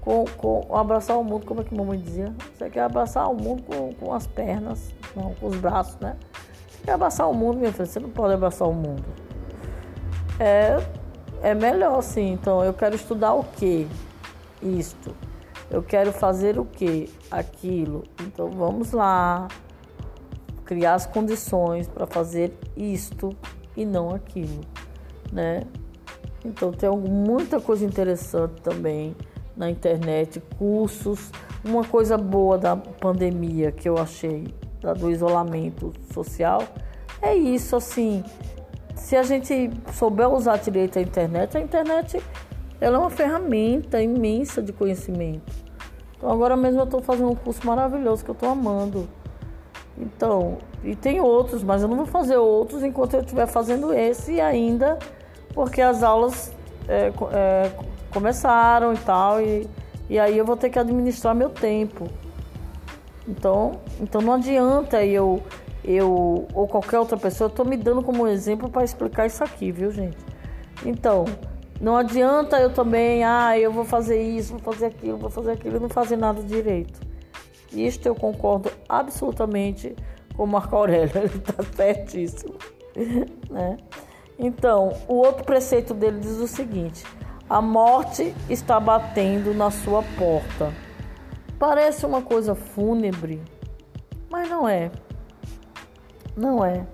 com, 0.00 0.24
com 0.36 0.76
abraçar 0.76 1.16
o 1.16 1.22
mundo, 1.22 1.46
como 1.46 1.60
é 1.60 1.64
que 1.64 1.72
mamãe 1.72 1.96
dizia? 1.96 2.34
Você 2.52 2.68
quer 2.68 2.80
abraçar 2.80 3.30
o 3.30 3.34
mundo 3.34 3.62
com, 3.62 3.94
com 3.94 4.12
as 4.12 4.26
pernas, 4.26 4.92
não, 5.14 5.32
com 5.34 5.46
os 5.46 5.56
braços, 5.58 5.96
né? 6.00 6.16
Você 6.68 6.86
quer 6.86 6.92
abraçar 6.92 7.30
o 7.30 7.34
mundo, 7.34 7.58
minha 7.58 7.72
filha, 7.72 7.86
você 7.86 8.00
não 8.00 8.10
pode 8.10 8.34
abraçar 8.34 8.66
o 8.66 8.74
mundo. 8.74 9.04
É, 10.40 10.76
é 11.42 11.54
melhor 11.54 12.02
sim. 12.02 12.32
Então, 12.32 12.64
eu 12.64 12.74
quero 12.74 12.96
estudar 12.96 13.32
o 13.32 13.44
que? 13.44 13.86
Isto. 14.60 15.14
Eu 15.70 15.84
quero 15.84 16.12
fazer 16.12 16.58
o 16.58 16.64
que? 16.64 17.08
Aquilo. 17.30 18.02
Então, 18.20 18.50
vamos 18.50 18.90
lá. 18.90 19.46
Criar 20.70 20.94
as 20.94 21.04
condições 21.04 21.88
para 21.88 22.06
fazer 22.06 22.56
isto 22.76 23.36
e 23.76 23.84
não 23.84 24.14
aquilo, 24.14 24.60
né? 25.32 25.64
Então, 26.44 26.70
tem 26.70 26.88
muita 26.88 27.60
coisa 27.60 27.84
interessante 27.84 28.62
também 28.62 29.16
na 29.56 29.68
internet, 29.68 30.40
cursos. 30.56 31.32
Uma 31.64 31.82
coisa 31.82 32.16
boa 32.16 32.56
da 32.56 32.76
pandemia 32.76 33.72
que 33.72 33.88
eu 33.88 33.98
achei, 33.98 34.46
do 34.96 35.10
isolamento 35.10 35.92
social, 36.14 36.62
é 37.20 37.34
isso, 37.34 37.74
assim. 37.74 38.22
Se 38.94 39.16
a 39.16 39.24
gente 39.24 39.72
souber 39.92 40.28
usar 40.28 40.58
direito 40.58 41.00
a 41.00 41.02
internet, 41.02 41.58
a 41.58 41.60
internet 41.60 42.22
ela 42.80 42.96
é 42.96 43.00
uma 43.00 43.10
ferramenta 43.10 44.00
imensa 44.00 44.62
de 44.62 44.72
conhecimento. 44.72 45.52
Então 46.16 46.30
agora 46.30 46.56
mesmo 46.56 46.78
eu 46.78 46.84
estou 46.84 47.02
fazendo 47.02 47.28
um 47.28 47.34
curso 47.34 47.66
maravilhoso 47.66 48.24
que 48.24 48.30
eu 48.30 48.34
estou 48.34 48.50
amando. 48.50 49.08
Então, 50.00 50.56
e 50.82 50.96
tem 50.96 51.20
outros, 51.20 51.62
mas 51.62 51.82
eu 51.82 51.88
não 51.88 51.96
vou 51.96 52.06
fazer 52.06 52.38
outros 52.38 52.82
enquanto 52.82 53.14
eu 53.14 53.20
estiver 53.20 53.46
fazendo 53.46 53.92
esse 53.92 54.40
ainda, 54.40 54.98
porque 55.52 55.82
as 55.82 56.02
aulas 56.02 56.52
é, 56.88 57.12
é, 57.32 57.70
começaram 58.10 58.94
e 58.94 58.98
tal, 58.98 59.40
e, 59.42 59.68
e 60.08 60.18
aí 60.18 60.38
eu 60.38 60.44
vou 60.44 60.56
ter 60.56 60.70
que 60.70 60.78
administrar 60.78 61.34
meu 61.34 61.50
tempo. 61.50 62.08
Então, 63.28 63.72
então 64.00 64.22
não 64.22 64.32
adianta 64.32 65.04
eu, 65.04 65.42
eu 65.84 66.46
ou 66.54 66.66
qualquer 66.66 66.98
outra 66.98 67.18
pessoa, 67.18 67.50
eu 67.50 67.54
tô 67.54 67.62
me 67.62 67.76
dando 67.76 68.02
como 68.02 68.26
exemplo 68.26 68.70
para 68.70 68.82
explicar 68.82 69.26
isso 69.26 69.44
aqui, 69.44 69.70
viu, 69.70 69.90
gente? 69.90 70.16
Então, 70.84 71.26
não 71.78 71.94
adianta 71.94 72.58
eu 72.58 72.72
também, 72.72 73.22
ah, 73.22 73.58
eu 73.58 73.70
vou 73.70 73.84
fazer 73.84 74.20
isso, 74.22 74.56
vou 74.56 74.72
fazer 74.72 74.86
aquilo, 74.86 75.18
vou 75.18 75.30
fazer 75.30 75.52
aquilo 75.52 75.78
não 75.78 75.90
fazer 75.90 76.16
nada 76.16 76.42
direito. 76.42 77.09
Isto 77.72 78.06
eu 78.06 78.14
concordo 78.14 78.70
absolutamente 78.88 79.94
com 80.36 80.46
Marco 80.46 80.74
Aurélio, 80.76 81.12
ele 81.16 81.26
está 81.26 81.62
certíssimo. 81.74 82.54
né? 83.50 83.76
Então, 84.38 84.92
o 85.06 85.14
outro 85.14 85.44
preceito 85.44 85.92
dele 85.92 86.18
diz 86.20 86.38
o 86.38 86.46
seguinte: 86.46 87.04
a 87.48 87.60
morte 87.60 88.34
está 88.48 88.80
batendo 88.80 89.52
na 89.54 89.70
sua 89.70 90.02
porta. 90.18 90.72
Parece 91.58 92.06
uma 92.06 92.22
coisa 92.22 92.54
fúnebre, 92.54 93.42
mas 94.30 94.48
não 94.48 94.66
é. 94.66 94.90
Não 96.34 96.64
é. 96.64 96.86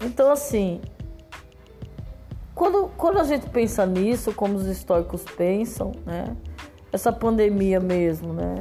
Então, 0.00 0.32
assim, 0.32 0.80
quando, 2.52 2.88
quando 2.96 3.18
a 3.18 3.24
gente 3.24 3.48
pensa 3.48 3.86
nisso, 3.86 4.32
como 4.34 4.54
os 4.54 4.66
estoicos 4.66 5.22
pensam, 5.36 5.92
né? 6.04 6.36
Essa 6.92 7.12
pandemia 7.12 7.78
mesmo, 7.80 8.32
né? 8.32 8.54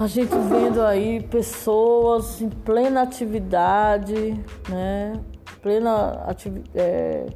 A 0.00 0.06
gente 0.06 0.34
vendo 0.48 0.80
aí 0.80 1.22
pessoas 1.22 2.40
em 2.40 2.48
plena 2.48 3.02
atividade, 3.02 4.32
né? 4.66 5.20
Plena. 5.60 6.26
É, 6.74 7.26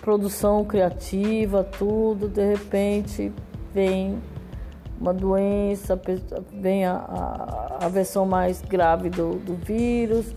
produção 0.00 0.64
criativa, 0.64 1.64
tudo, 1.64 2.28
de 2.28 2.44
repente 2.44 3.32
vem 3.74 4.22
uma 5.00 5.12
doença, 5.12 6.00
vem 6.52 6.84
a, 6.84 6.92
a, 6.92 7.86
a 7.86 7.88
versão 7.88 8.24
mais 8.26 8.62
grave 8.62 9.10
do, 9.10 9.34
do 9.38 9.56
vírus, 9.56 10.36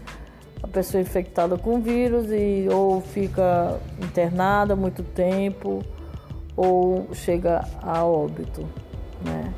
a 0.63 0.67
pessoa 0.67 0.99
infectada 0.99 1.59
com 1.59 1.79
vírus 1.79 2.31
e 2.31 2.67
ou 2.71 3.01
fica 3.01 3.79
internada 3.99 4.75
muito 4.75 5.03
tempo 5.03 5.83
ou 6.57 7.07
chega 7.13 7.63
a 7.83 8.03
óbito, 8.03 8.67
né? 9.23 9.53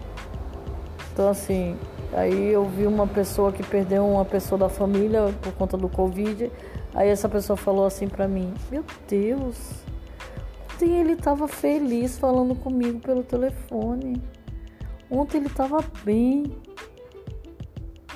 Então 1.17 1.29
assim, 1.29 1.75
aí 2.13 2.49
eu 2.53 2.63
vi 2.65 2.85
uma 2.85 3.07
pessoa 3.07 3.51
que 3.51 3.63
perdeu 3.63 4.05
uma 4.05 4.23
pessoa 4.23 4.59
da 4.59 4.69
família 4.69 5.33
por 5.41 5.51
conta 5.53 5.75
do 5.75 5.89
Covid, 5.89 6.51
aí 6.93 7.09
essa 7.09 7.27
pessoa 7.27 7.57
falou 7.57 7.85
assim 7.87 8.07
para 8.07 8.27
mim: 8.27 8.53
"Meu 8.69 8.83
Deus, 9.07 9.87
Ontem 10.77 10.99
ele 10.99 11.13
estava 11.13 11.47
feliz 11.47 12.19
falando 12.19 12.53
comigo 12.53 12.99
pelo 12.99 13.23
telefone. 13.23 14.21
Ontem 15.09 15.37
ele 15.37 15.47
estava 15.47 15.83
bem, 16.03 16.55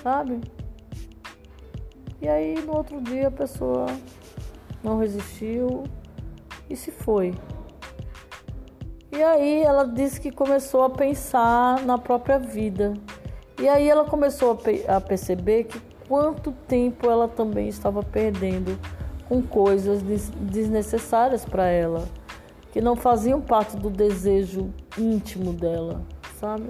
sabe? 0.03 0.39
E 2.21 2.27
aí 2.27 2.61
no 2.61 2.77
outro 2.77 3.01
dia 3.01 3.29
a 3.29 3.31
pessoa 3.31 3.87
não 4.83 4.99
resistiu 4.99 5.85
e 6.69 6.75
se 6.75 6.91
foi. 6.91 7.33
E 9.11 9.21
aí 9.21 9.61
ela 9.61 9.85
disse 9.85 10.19
que 10.19 10.31
começou 10.31 10.83
a 10.83 10.89
pensar 10.89 11.81
na 11.85 11.97
própria 11.97 12.39
vida. 12.39 12.93
E 13.59 13.67
aí 13.67 13.89
ela 13.89 14.05
começou 14.05 14.57
a, 14.87 14.97
a 14.97 15.01
perceber 15.01 15.65
que 15.65 15.79
quanto 16.07 16.51
tempo 16.67 17.09
ela 17.09 17.27
também 17.27 17.67
estava 17.67 18.01
perdendo 18.01 18.79
com 19.27 19.41
coisas 19.41 20.01
desnecessárias 20.01 21.45
para 21.45 21.67
ela 21.67 22.07
que 22.71 22.81
não 22.81 22.95
faziam 22.95 23.41
parte 23.41 23.75
do 23.75 23.89
desejo 23.89 24.73
íntimo 24.97 25.51
dela, 25.53 26.01
sabe? 26.39 26.69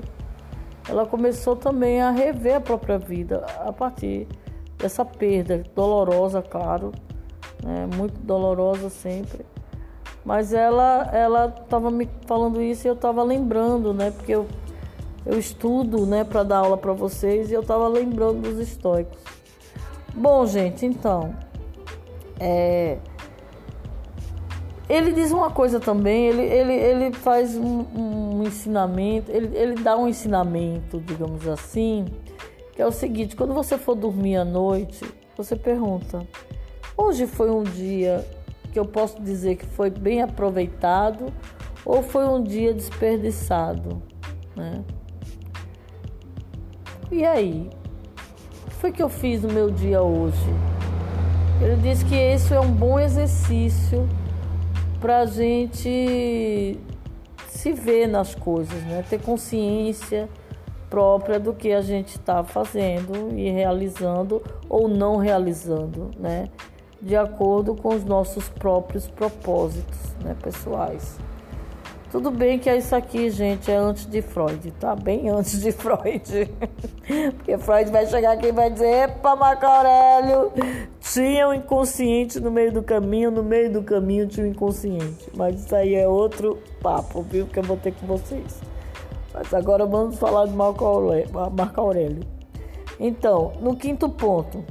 Ela 0.90 1.06
começou 1.06 1.56
também 1.56 2.02
a 2.02 2.10
rever 2.10 2.56
a 2.56 2.62
própria 2.62 2.98
vida 2.98 3.46
a 3.60 3.72
partir 3.72 4.28
dessa 4.78 5.06
perda 5.06 5.64
dolorosa, 5.76 6.42
claro, 6.42 6.92
né? 7.64 7.88
muito 7.96 8.20
dolorosa 8.22 8.90
sempre. 8.90 9.46
Mas 10.24 10.54
ela 10.54 11.10
ela 11.12 11.56
estava 11.64 11.90
me 11.90 12.08
falando 12.28 12.62
isso 12.62 12.88
e 12.88 12.90
eu 12.90 12.94
estava 12.94 13.24
lembrando, 13.24 13.94
né? 13.94 14.12
Porque 14.12 14.34
eu, 14.34 14.48
eu 15.26 15.38
estudo, 15.38 16.06
né, 16.06 16.24
para 16.24 16.44
dar 16.44 16.60
aula 16.60 16.78
para 16.78 16.94
vocês 16.94 17.50
e 17.52 17.54
eu 17.54 17.62
estava 17.62 17.88
lembrando 17.88 18.42
dos 18.42 18.60
estoicos. 18.60 19.18
Bom, 20.14 20.46
gente, 20.46 20.86
então, 20.86 21.34
é, 22.40 22.98
ele 24.92 25.14
diz 25.14 25.32
uma 25.32 25.50
coisa 25.50 25.80
também, 25.80 26.28
ele, 26.28 26.42
ele, 26.42 26.74
ele 26.74 27.14
faz 27.14 27.56
um, 27.56 27.86
um 27.96 28.44
ensinamento, 28.44 29.32
ele, 29.32 29.56
ele 29.58 29.76
dá 29.76 29.96
um 29.96 30.06
ensinamento, 30.06 31.00
digamos 31.00 31.48
assim, 31.48 32.06
que 32.74 32.82
é 32.82 32.86
o 32.86 32.92
seguinte: 32.92 33.34
quando 33.36 33.54
você 33.54 33.78
for 33.78 33.96
dormir 33.96 34.36
à 34.36 34.44
noite, 34.44 35.06
você 35.38 35.56
pergunta: 35.56 36.28
hoje 36.98 37.26
foi 37.26 37.50
um 37.50 37.64
dia 37.64 38.26
que 38.72 38.80
eu 38.80 38.86
posso 38.86 39.22
dizer 39.22 39.58
que 39.58 39.66
foi 39.66 39.90
bem 39.90 40.22
aproveitado 40.22 41.32
ou 41.86 42.02
foi 42.02 42.28
um 42.28 42.42
dia 42.42 42.74
desperdiçado, 42.74 44.02
né? 44.56 44.84
E 47.12 47.26
aí, 47.26 47.70
o 48.66 48.70
que 48.70 48.76
foi 48.76 48.92
que 48.92 49.04
eu 49.04 49.10
fiz 49.10 49.42
no 49.42 49.52
meu 49.52 49.70
dia 49.70 50.02
hoje? 50.02 50.50
Ele 51.62 51.76
diz 51.76 52.02
que 52.04 52.16
esse 52.16 52.54
é 52.54 52.60
um 52.60 52.72
bom 52.72 53.00
exercício 53.00 54.08
para 55.00 55.20
a 55.20 55.26
gente 55.26 56.80
se 57.50 57.74
ver 57.74 58.08
nas 58.08 58.34
coisas, 58.34 58.82
né? 58.84 59.04
ter 59.10 59.22
consciência 59.22 60.30
própria 60.90 61.40
do 61.40 61.54
que 61.54 61.72
a 61.72 61.82
gente 61.82 62.18
está 62.18 62.44
fazendo 62.44 63.38
e 63.38 63.50
realizando 63.50 64.42
ou 64.68 64.88
não 64.88 65.18
realizando, 65.18 66.12
né? 66.20 66.50
De 67.02 67.16
acordo 67.16 67.76
com 67.76 67.90
os 67.96 68.04
nossos 68.04 68.48
próprios 68.50 69.08
propósitos, 69.08 70.16
né, 70.24 70.36
pessoais. 70.42 71.18
Tudo 72.12 72.30
bem 72.30 72.60
que 72.60 72.70
isso 72.70 72.94
aqui, 72.94 73.30
gente, 73.30 73.72
é 73.72 73.76
antes 73.78 74.06
de 74.06 74.22
Freud, 74.22 74.70
tá? 74.72 74.94
Bem 74.94 75.30
antes 75.30 75.62
de 75.62 75.72
Freud. 75.72 76.52
Porque 77.38 77.58
Freud 77.58 77.90
vai 77.90 78.06
chegar 78.06 78.34
aqui 78.34 78.48
e 78.48 78.52
vai 78.52 78.70
dizer: 78.70 79.06
Epa, 79.06 79.34
Marco 79.34 79.66
Aurélio, 79.66 80.52
tinha 81.00 81.48
um 81.48 81.54
inconsciente 81.54 82.38
no 82.42 82.52
meio 82.52 82.74
do 82.74 82.84
caminho, 82.84 83.32
no 83.32 83.42
meio 83.42 83.72
do 83.72 83.82
caminho 83.82 84.28
tinha 84.28 84.46
um 84.46 84.50
inconsciente. 84.50 85.30
Mas 85.34 85.64
isso 85.64 85.74
aí 85.74 85.96
é 85.96 86.06
outro 86.06 86.60
papo, 86.82 87.22
viu? 87.22 87.48
Que 87.48 87.60
eu 87.60 87.64
vou 87.64 87.78
ter 87.78 87.94
com 87.94 88.06
vocês. 88.06 88.60
Mas 89.34 89.54
agora 89.54 89.86
vamos 89.86 90.18
falar 90.20 90.48
de. 90.48 90.54
Marco 90.54 90.84
Aurélio. 90.84 92.24
Então, 93.00 93.54
no 93.62 93.74
quinto 93.78 94.10
ponto, 94.10 94.66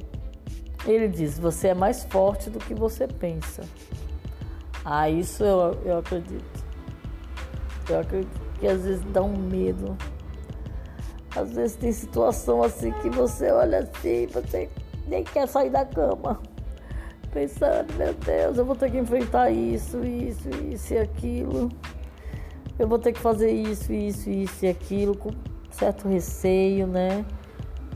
ele 0.86 1.08
diz: 1.08 1.38
Você 1.38 1.68
é 1.68 1.74
mais 1.74 2.04
forte 2.04 2.50
do 2.50 2.58
que 2.58 2.74
você 2.74 3.06
pensa. 3.06 3.62
Ah, 4.84 5.10
isso 5.10 5.44
eu, 5.44 5.78
eu 5.84 5.98
acredito. 5.98 6.64
Eu 7.88 8.00
acredito 8.00 8.40
que 8.58 8.66
às 8.66 8.82
vezes 8.82 9.04
dá 9.12 9.22
um 9.22 9.36
medo. 9.36 9.96
Às 11.36 11.52
vezes 11.52 11.76
tem 11.76 11.92
situação 11.92 12.62
assim 12.62 12.92
que 13.02 13.10
você 13.10 13.50
olha 13.50 13.80
assim, 13.80 14.26
você 14.26 14.68
nem 15.06 15.22
quer 15.22 15.46
sair 15.46 15.70
da 15.70 15.84
cama. 15.84 16.40
Pensando, 17.32 17.92
meu 17.94 18.12
Deus, 18.14 18.58
eu 18.58 18.64
vou 18.64 18.74
ter 18.74 18.90
que 18.90 18.98
enfrentar 18.98 19.50
isso, 19.50 20.04
isso, 20.04 20.48
isso 20.68 20.94
e 20.94 20.98
aquilo. 20.98 21.68
Eu 22.78 22.88
vou 22.88 22.98
ter 22.98 23.12
que 23.12 23.20
fazer 23.20 23.52
isso, 23.52 23.92
isso, 23.92 24.28
isso 24.28 24.64
e 24.64 24.68
aquilo, 24.68 25.16
com 25.16 25.30
certo 25.70 26.08
receio, 26.08 26.86
né? 26.86 27.24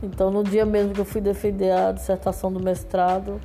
Então, 0.02 0.30
no 0.30 0.42
dia 0.42 0.66
mesmo 0.66 0.92
que 0.92 1.00
eu 1.00 1.04
fui 1.04 1.20
defender 1.20 1.70
a 1.70 1.92
dissertação 1.92 2.52
do 2.52 2.60
mestrado, 2.60 3.40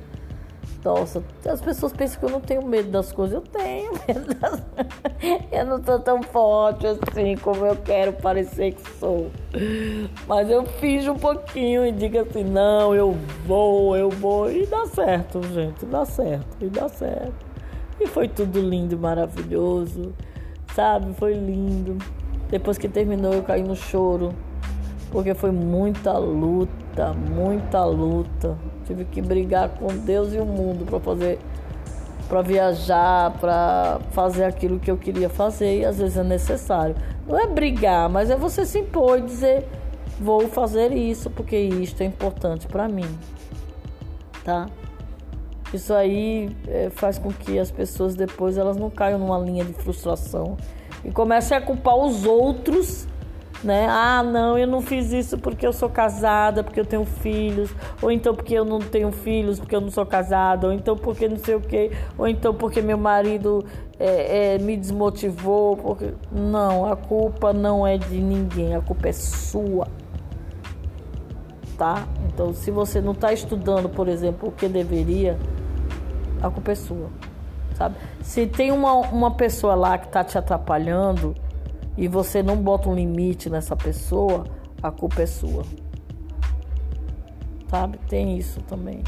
nossa, 0.84 1.22
as 1.46 1.60
pessoas 1.60 1.92
pensam 1.92 2.18
que 2.18 2.24
eu 2.24 2.30
não 2.30 2.40
tenho 2.40 2.64
medo 2.64 2.90
das 2.90 3.12
coisas. 3.12 3.34
Eu 3.34 3.42
tenho 3.42 3.92
medo 4.08 4.34
das... 4.34 4.62
Eu 5.52 5.66
não 5.66 5.84
sou 5.84 5.98
tão 5.98 6.22
forte 6.22 6.86
assim 6.86 7.36
como 7.36 7.66
eu 7.66 7.76
quero 7.76 8.14
parecer 8.14 8.72
que 8.72 8.90
sou. 8.98 9.30
Mas 10.26 10.48
eu 10.50 10.64
fiz 10.64 11.06
um 11.06 11.16
pouquinho 11.16 11.84
e 11.84 11.92
digo 11.92 12.18
assim, 12.18 12.44
não, 12.44 12.94
eu 12.94 13.12
vou, 13.46 13.94
eu 13.96 14.08
vou. 14.08 14.50
E 14.50 14.64
dá 14.66 14.86
certo, 14.86 15.42
gente, 15.48 15.84
dá 15.84 16.04
certo, 16.06 16.56
e 16.60 16.68
dá 16.68 16.88
certo. 16.88 17.46
E 18.00 18.06
foi 18.06 18.28
tudo 18.28 18.58
lindo, 18.58 18.98
maravilhoso, 18.98 20.14
sabe? 20.74 21.12
Foi 21.14 21.34
lindo. 21.34 21.98
Depois 22.48 22.78
que 22.78 22.88
terminou, 22.88 23.34
eu 23.34 23.42
caí 23.42 23.62
no 23.62 23.76
choro, 23.76 24.34
porque 25.10 25.34
foi 25.34 25.50
muita 25.50 26.16
luta, 26.16 27.12
muita 27.12 27.84
luta. 27.84 28.56
Tive 28.86 29.04
que 29.04 29.20
brigar 29.20 29.70
com 29.70 29.88
Deus 29.88 30.32
e 30.32 30.38
o 30.38 30.44
mundo 30.44 30.84
para 30.84 31.00
fazer 31.00 31.38
para 32.28 32.42
viajar, 32.42 33.32
para 33.40 33.98
fazer 34.12 34.44
aquilo 34.44 34.78
que 34.78 34.88
eu 34.88 34.96
queria 34.96 35.28
fazer 35.28 35.80
e 35.80 35.84
às 35.84 35.98
vezes 35.98 36.16
é 36.16 36.22
necessário. 36.22 36.94
Não 37.26 37.36
é 37.36 37.48
brigar, 37.48 38.08
mas 38.08 38.30
é 38.30 38.36
você 38.36 38.64
se 38.64 38.78
impor 38.78 39.18
e 39.18 39.22
dizer 39.22 39.66
vou 40.20 40.46
fazer 40.48 40.92
isso 40.92 41.28
porque 41.28 41.56
isto 41.56 42.00
é 42.02 42.04
importante 42.04 42.68
para 42.68 42.88
mim, 42.88 43.18
tá? 44.44 44.68
Isso 45.74 45.92
aí 45.92 46.54
é, 46.68 46.90
faz 46.90 47.18
com 47.18 47.30
que 47.30 47.58
as 47.58 47.70
pessoas 47.70 48.14
depois 48.14 48.56
elas 48.58 48.76
não 48.76 48.90
caiam 48.90 49.18
numa 49.18 49.38
linha 49.38 49.64
de 49.64 49.72
frustração 49.72 50.56
e 51.04 51.10
comecem 51.10 51.56
a 51.56 51.60
culpar 51.60 51.96
os 51.96 52.24
outros 52.24 53.08
né? 53.62 53.86
Ah, 53.88 54.22
não, 54.22 54.58
eu 54.58 54.66
não 54.66 54.80
fiz 54.80 55.12
isso 55.12 55.38
porque 55.38 55.66
eu 55.66 55.72
sou 55.72 55.88
casada, 55.88 56.64
porque 56.64 56.80
eu 56.80 56.84
tenho 56.84 57.04
filhos, 57.04 57.70
ou 58.00 58.10
então 58.10 58.34
porque 58.34 58.54
eu 58.54 58.64
não 58.64 58.78
tenho 58.78 59.12
filhos, 59.12 59.58
porque 59.58 59.76
eu 59.76 59.80
não 59.80 59.90
sou 59.90 60.06
casada, 60.06 60.66
ou 60.66 60.72
então 60.72 60.96
porque 60.96 61.28
não 61.28 61.36
sei 61.36 61.54
o 61.54 61.60
quê, 61.60 61.90
ou 62.16 62.26
então 62.26 62.54
porque 62.54 62.80
meu 62.80 62.96
marido 62.96 63.64
é, 63.98 64.54
é, 64.54 64.58
me 64.58 64.76
desmotivou. 64.76 65.76
Porque... 65.76 66.14
Não, 66.32 66.90
a 66.90 66.96
culpa 66.96 67.52
não 67.52 67.86
é 67.86 67.98
de 67.98 68.18
ninguém, 68.18 68.74
a 68.74 68.80
culpa 68.80 69.08
é 69.08 69.12
sua. 69.12 69.86
Tá? 71.76 72.06
Então, 72.26 72.52
se 72.52 72.70
você 72.70 73.00
não 73.00 73.12
está 73.12 73.32
estudando, 73.32 73.88
por 73.88 74.08
exemplo, 74.08 74.48
o 74.48 74.52
que 74.52 74.68
deveria, 74.68 75.38
a 76.42 76.50
culpa 76.50 76.72
é 76.72 76.74
sua. 76.74 77.08
Sabe? 77.74 77.96
Se 78.22 78.46
tem 78.46 78.70
uma, 78.70 78.92
uma 78.92 79.30
pessoa 79.30 79.74
lá 79.74 79.96
que 79.96 80.06
está 80.06 80.22
te 80.22 80.36
atrapalhando, 80.36 81.34
e 81.96 82.08
você 82.08 82.42
não 82.42 82.56
bota 82.56 82.88
um 82.88 82.94
limite 82.94 83.50
nessa 83.50 83.76
pessoa, 83.76 84.44
a 84.82 84.90
culpa 84.90 85.22
é 85.22 85.26
sua. 85.26 85.64
Sabe? 87.68 87.98
Tem 88.08 88.36
isso 88.36 88.60
também. 88.62 89.02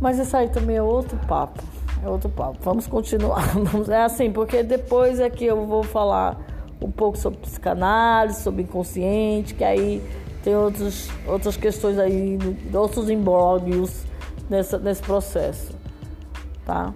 Mas 0.00 0.18
isso 0.18 0.36
aí 0.36 0.48
também 0.48 0.76
é 0.76 0.82
outro 0.82 1.18
papo. 1.26 1.62
É 2.02 2.08
outro 2.08 2.28
papo. 2.28 2.58
Vamos 2.62 2.86
continuar. 2.86 3.44
É 3.88 4.02
assim, 4.04 4.30
porque 4.30 4.62
depois 4.62 5.20
é 5.20 5.28
que 5.28 5.44
eu 5.44 5.66
vou 5.66 5.82
falar 5.82 6.40
um 6.80 6.90
pouco 6.90 7.18
sobre 7.18 7.40
psicanálise, 7.40 8.42
sobre 8.42 8.62
inconsciente, 8.62 9.54
que 9.54 9.64
aí 9.64 10.02
tem 10.42 10.54
outros, 10.54 11.10
outras 11.26 11.56
questões 11.56 11.98
aí, 11.98 12.38
outros 12.72 13.10
imbróglios 13.10 14.04
nessa, 14.48 14.78
nesse 14.78 15.02
processo. 15.02 15.74
Tá? 16.64 16.94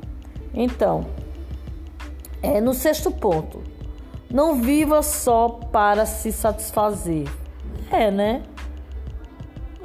Então, 0.55 1.07
é, 2.43 2.61
no 2.61 2.75
sexto 2.75 3.11
ponto, 3.11 3.63
não 4.33 4.61
viva 4.61 5.03
só 5.03 5.49
para 5.49 6.07
se 6.07 6.33
satisfazer. 6.33 7.29
É, 7.91 8.11
né? 8.11 8.43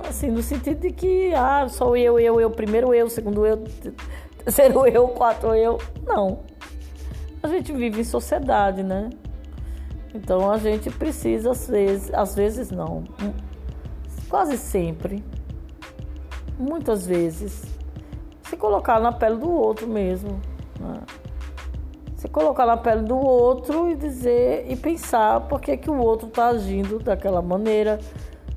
Assim, 0.07 0.31
no 0.31 0.41
sentido 0.41 0.79
de 0.79 0.91
que, 0.91 1.33
ah, 1.33 1.67
só 1.67 1.95
eu, 1.95 2.17
eu, 2.17 2.39
eu, 2.39 2.49
primeiro 2.49 2.93
eu, 2.93 3.09
segundo 3.09 3.45
eu, 3.45 3.57
terceiro 4.43 4.87
eu, 4.87 5.07
quarto 5.09 5.47
eu. 5.47 5.77
Não. 6.05 6.39
A 7.43 7.47
gente 7.49 7.73
vive 7.73 8.01
em 8.01 8.03
sociedade, 8.03 8.83
né? 8.83 9.09
Então 10.13 10.49
a 10.49 10.57
gente 10.57 10.89
precisa, 10.89 11.51
às 11.51 11.67
vezes, 11.67 12.13
às 12.13 12.33
vezes 12.33 12.71
não, 12.71 13.03
quase 14.29 14.57
sempre, 14.57 15.23
muitas 16.57 17.05
vezes, 17.05 17.63
se 18.41 18.57
colocar 18.57 18.99
na 18.99 19.11
pele 19.11 19.35
do 19.35 19.51
outro 19.51 19.87
mesmo. 19.87 20.39
Né? 20.79 21.01
Se 22.17 22.27
colocar 22.27 22.65
na 22.65 22.75
pele 22.75 23.03
do 23.03 23.15
outro 23.15 23.89
e 23.89 23.95
dizer 23.95 24.65
e 24.67 24.75
pensar 24.75 25.41
por 25.41 25.61
que, 25.61 25.77
que 25.77 25.89
o 25.89 25.99
outro 25.99 26.27
está 26.27 26.47
agindo 26.47 26.97
daquela 26.97 27.43
maneira, 27.43 27.99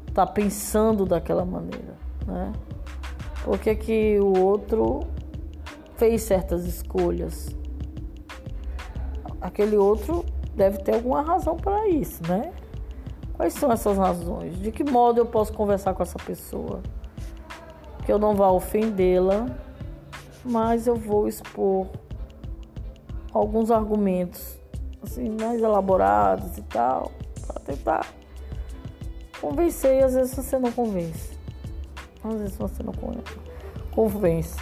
está 0.08 0.26
pensando 0.26 1.04
daquela 1.04 1.44
maneira, 1.44 1.94
né? 2.26 2.52
Por 3.44 3.58
que, 3.58 3.74
que 3.74 4.18
o 4.18 4.38
outro 4.38 5.00
fez 5.96 6.22
certas 6.22 6.64
escolhas? 6.64 7.54
Aquele 9.42 9.76
outro 9.76 10.24
deve 10.54 10.78
ter 10.78 10.94
alguma 10.94 11.20
razão 11.20 11.56
para 11.56 11.86
isso, 11.86 12.22
né? 12.26 12.52
Quais 13.34 13.52
são 13.52 13.70
essas 13.70 13.96
razões? 13.96 14.58
De 14.58 14.72
que 14.72 14.84
modo 14.84 15.18
eu 15.18 15.26
posso 15.26 15.52
conversar 15.52 15.92
com 15.92 16.02
essa 16.02 16.18
pessoa? 16.18 16.80
Que 18.06 18.12
eu 18.12 18.18
não 18.18 18.34
vá 18.34 18.50
ofendê-la, 18.50 19.46
mas 20.44 20.86
eu 20.86 20.96
vou 20.96 21.28
expor 21.28 21.86
alguns 23.32 23.70
argumentos 23.70 24.60
assim 25.02 25.30
mais 25.40 25.62
elaborados 25.62 26.58
e 26.58 26.62
tal, 26.62 27.10
para 27.46 27.60
tentar 27.60 28.06
convencer 29.40 30.00
e 30.00 30.04
às 30.04 30.14
vezes 30.14 30.34
você 30.34 30.58
não 30.58 30.70
convence. 30.72 31.38
Às 32.22 32.34
vezes 32.34 32.56
você 32.56 32.82
não 32.82 32.92
convence. 33.90 34.58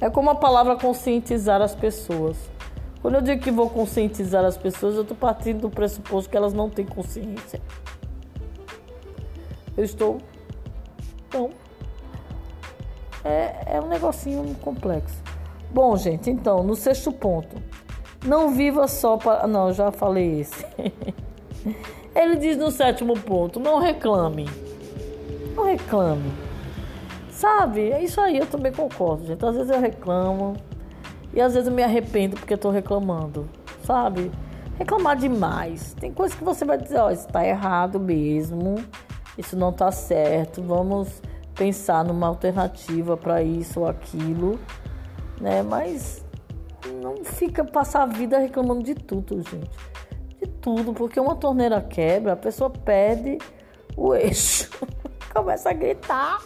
É 0.00 0.08
como 0.08 0.30
a 0.30 0.34
palavra 0.34 0.76
conscientizar 0.76 1.60
as 1.60 1.74
pessoas. 1.74 2.36
Quando 3.02 3.14
eu 3.14 3.22
digo 3.22 3.42
que 3.42 3.50
vou 3.50 3.68
conscientizar 3.68 4.44
as 4.44 4.56
pessoas, 4.56 4.94
eu 4.94 5.02
estou 5.02 5.16
partindo 5.16 5.62
do 5.62 5.70
pressuposto 5.70 6.30
que 6.30 6.36
elas 6.36 6.52
não 6.52 6.70
têm 6.70 6.86
consciência. 6.86 7.60
Eu 9.76 9.84
estou. 9.84 10.18
Então. 11.28 11.50
É, 13.24 13.76
é 13.76 13.80
um 13.80 13.88
negocinho 13.88 14.54
complexo. 14.56 15.16
Bom, 15.70 15.96
gente, 15.96 16.30
então, 16.30 16.62
no 16.62 16.74
sexto 16.74 17.12
ponto. 17.12 17.56
Não 18.24 18.50
viva 18.50 18.86
só 18.86 19.16
para. 19.16 19.46
Não, 19.46 19.72
já 19.72 19.90
falei 19.90 20.40
esse. 20.40 20.66
Ele 22.14 22.36
diz 22.36 22.56
no 22.56 22.70
sétimo 22.70 23.14
ponto: 23.18 23.58
não 23.58 23.78
reclame. 23.78 24.48
Não 25.56 25.64
reclame. 25.64 26.30
Sabe? 27.30 27.90
É 27.90 28.02
isso 28.02 28.20
aí, 28.20 28.38
eu 28.38 28.46
também 28.46 28.72
concordo, 28.72 29.26
gente. 29.26 29.44
Às 29.44 29.56
vezes 29.56 29.70
eu 29.70 29.80
reclamo 29.80 30.56
e 31.32 31.40
às 31.40 31.54
vezes 31.54 31.68
eu 31.68 31.74
me 31.74 31.82
arrependo 31.82 32.36
porque 32.36 32.54
estou 32.54 32.70
reclamando. 32.70 33.48
Sabe? 33.84 34.30
Reclamar 34.78 35.16
demais. 35.16 35.94
Tem 35.98 36.12
coisas 36.12 36.36
que 36.36 36.44
você 36.44 36.64
vai 36.64 36.76
dizer: 36.76 36.98
ó, 36.98 37.06
oh, 37.06 37.10
isso 37.10 37.26
está 37.26 37.46
errado 37.46 37.98
mesmo. 37.98 38.76
Isso 39.38 39.56
não 39.56 39.70
está 39.70 39.90
certo. 39.90 40.60
Vamos 40.62 41.22
pensar 41.54 42.04
numa 42.04 42.26
alternativa 42.26 43.16
para 43.16 43.42
isso 43.42 43.80
ou 43.80 43.88
aquilo. 43.88 44.58
Né? 45.40 45.62
Mas 45.62 46.22
não 46.88 47.24
fica 47.24 47.64
passar 47.64 48.02
a 48.02 48.06
vida 48.06 48.38
reclamando 48.38 48.82
de 48.82 48.94
tudo, 48.94 49.42
gente. 49.42 49.70
De 50.40 50.46
tudo, 50.46 50.92
porque 50.92 51.20
uma 51.20 51.36
torneira 51.36 51.80
quebra, 51.80 52.32
a 52.32 52.36
pessoa 52.36 52.70
perde 52.70 53.38
o 53.96 54.14
eixo. 54.14 54.70
começa 55.32 55.70
a 55.70 55.72
gritar, 55.72 56.42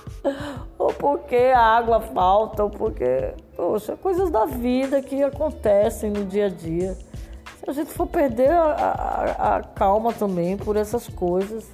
ou 0.78 0.92
porque 0.92 1.36
a 1.36 1.60
água 1.60 2.00
falta, 2.00 2.64
ou 2.64 2.70
porque, 2.70 3.34
poxa, 3.56 3.96
coisas 3.96 4.30
da 4.30 4.44
vida 4.44 5.02
que 5.02 5.22
acontecem 5.22 6.10
no 6.10 6.24
dia 6.24 6.46
a 6.46 6.48
dia. 6.48 6.94
Se 6.94 7.70
a 7.70 7.72
gente 7.72 7.90
for 7.90 8.06
perder 8.06 8.50
a, 8.50 8.72
a, 9.38 9.56
a 9.56 9.62
calma 9.62 10.12
também 10.12 10.56
por 10.56 10.76
essas 10.76 11.08
coisas, 11.08 11.70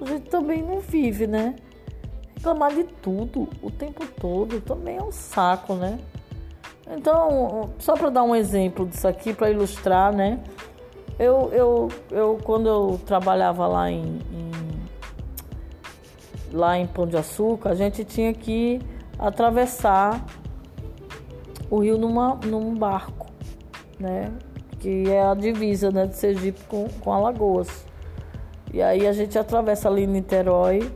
a 0.00 0.04
gente 0.04 0.28
também 0.28 0.62
não 0.62 0.80
vive, 0.80 1.26
né? 1.26 1.56
Reclamar 2.34 2.74
de 2.74 2.84
tudo 2.84 3.48
o 3.62 3.70
tempo 3.70 4.06
todo 4.20 4.60
também 4.60 4.98
é 4.98 5.02
um 5.02 5.12
saco, 5.12 5.74
né? 5.74 5.98
Então, 6.92 7.70
só 7.78 7.94
para 7.94 8.10
dar 8.10 8.24
um 8.24 8.34
exemplo 8.34 8.84
disso 8.84 9.06
aqui, 9.06 9.32
para 9.32 9.48
ilustrar, 9.48 10.12
né? 10.12 10.40
Eu, 11.18 11.50
eu, 11.52 11.88
eu, 12.10 12.38
quando 12.42 12.68
eu 12.68 13.00
trabalhava 13.06 13.66
lá 13.66 13.90
em, 13.90 14.18
em, 14.32 14.50
lá 16.52 16.76
em 16.76 16.86
Pão 16.86 17.06
de 17.06 17.16
Açúcar, 17.16 17.70
a 17.70 17.74
gente 17.74 18.04
tinha 18.04 18.34
que 18.34 18.80
atravessar 19.18 20.24
o 21.70 21.78
rio 21.78 21.96
numa, 21.96 22.34
num 22.44 22.74
barco, 22.74 23.26
né? 23.98 24.32
Que 24.80 25.08
é 25.10 25.22
a 25.22 25.34
divisa 25.34 25.90
né, 25.90 26.06
de 26.06 26.16
Sergipe 26.16 26.60
com, 26.64 26.88
com 26.88 27.12
Alagoas. 27.12 27.86
E 28.72 28.82
aí 28.82 29.06
a 29.06 29.12
gente 29.12 29.38
atravessa 29.38 29.88
ali 29.88 30.04
em 30.04 30.06
Niterói 30.06 30.90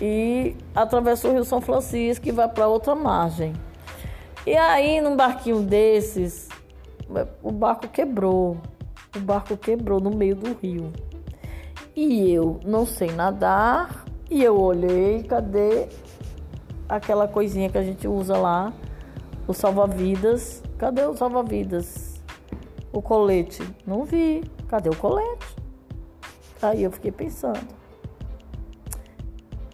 e 0.00 0.56
atravessa 0.74 1.28
o 1.28 1.32
Rio 1.32 1.44
São 1.44 1.60
Francisco 1.60 2.26
e 2.26 2.30
vai 2.30 2.48
para 2.48 2.68
outra 2.68 2.94
margem. 2.94 3.52
E 4.46 4.56
aí, 4.56 5.00
num 5.02 5.16
barquinho 5.16 5.60
desses, 5.60 6.48
o 7.42 7.52
barco 7.52 7.88
quebrou. 7.88 8.56
O 9.14 9.20
barco 9.20 9.56
quebrou 9.56 10.00
no 10.00 10.10
meio 10.10 10.34
do 10.34 10.54
rio. 10.54 10.92
E 11.94 12.30
eu 12.32 12.58
não 12.64 12.86
sei 12.86 13.10
nadar. 13.10 14.04
E 14.30 14.42
eu 14.42 14.58
olhei, 14.58 15.22
cadê 15.24 15.88
aquela 16.88 17.28
coisinha 17.28 17.68
que 17.68 17.76
a 17.76 17.82
gente 17.82 18.08
usa 18.08 18.38
lá? 18.38 18.72
O 19.46 19.52
salva-vidas. 19.52 20.62
Cadê 20.78 21.02
o 21.02 21.14
salva-vidas? 21.14 22.22
O 22.92 23.02
colete. 23.02 23.62
Não 23.86 24.04
vi. 24.04 24.42
Cadê 24.68 24.88
o 24.88 24.96
colete? 24.96 25.56
Aí 26.62 26.82
eu 26.82 26.90
fiquei 26.90 27.12
pensando. 27.12 27.60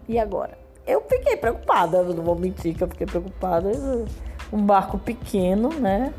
E 0.09 0.19
agora? 0.19 0.57
Eu 0.85 1.01
fiquei 1.01 1.37
preocupada, 1.37 2.01
não 2.03 2.23
vou 2.23 2.37
mentir 2.37 2.75
que 2.75 2.83
eu 2.83 2.87
fiquei 2.87 3.05
preocupada 3.05 3.69
um 4.51 4.61
barco 4.61 4.97
pequeno, 4.97 5.69
né? 5.69 6.13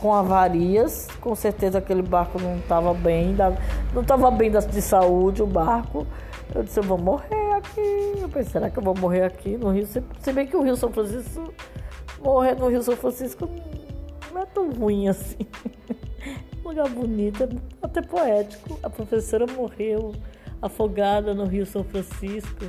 Com 0.00 0.14
avarias, 0.14 1.08
com 1.20 1.34
certeza 1.34 1.78
aquele 1.78 2.02
barco 2.02 2.40
não 2.40 2.58
estava 2.58 2.94
bem, 2.94 3.34
não 3.92 4.02
estava 4.02 4.30
bem 4.30 4.50
de 4.50 4.80
saúde 4.80 5.42
o 5.42 5.46
barco. 5.46 6.06
Eu 6.54 6.62
disse, 6.62 6.78
eu 6.78 6.84
vou 6.84 6.98
morrer 6.98 7.54
aqui. 7.54 8.12
Eu 8.20 8.28
pensei, 8.28 8.52
será 8.52 8.70
que 8.70 8.78
eu 8.78 8.82
vou 8.82 8.94
morrer 8.96 9.24
aqui 9.24 9.56
no 9.56 9.70
Rio? 9.70 9.86
Se 9.86 10.32
bem 10.32 10.46
que 10.46 10.56
o 10.56 10.62
Rio 10.62 10.76
São 10.76 10.92
Francisco, 10.92 11.52
morrer 12.22 12.54
no 12.54 12.68
Rio 12.68 12.82
São 12.82 12.96
Francisco 12.96 13.48
não 14.32 14.42
é 14.42 14.46
tão 14.46 14.70
ruim 14.70 15.08
assim. 15.08 15.46
Um 16.64 16.68
lugar 16.70 16.88
bonito, 16.88 17.42
é 17.42 17.48
até 17.82 18.02
poético. 18.02 18.78
A 18.82 18.90
professora 18.90 19.46
morreu 19.46 20.12
afogada 20.60 21.34
no 21.34 21.44
Rio 21.44 21.66
São 21.66 21.82
Francisco. 21.82 22.66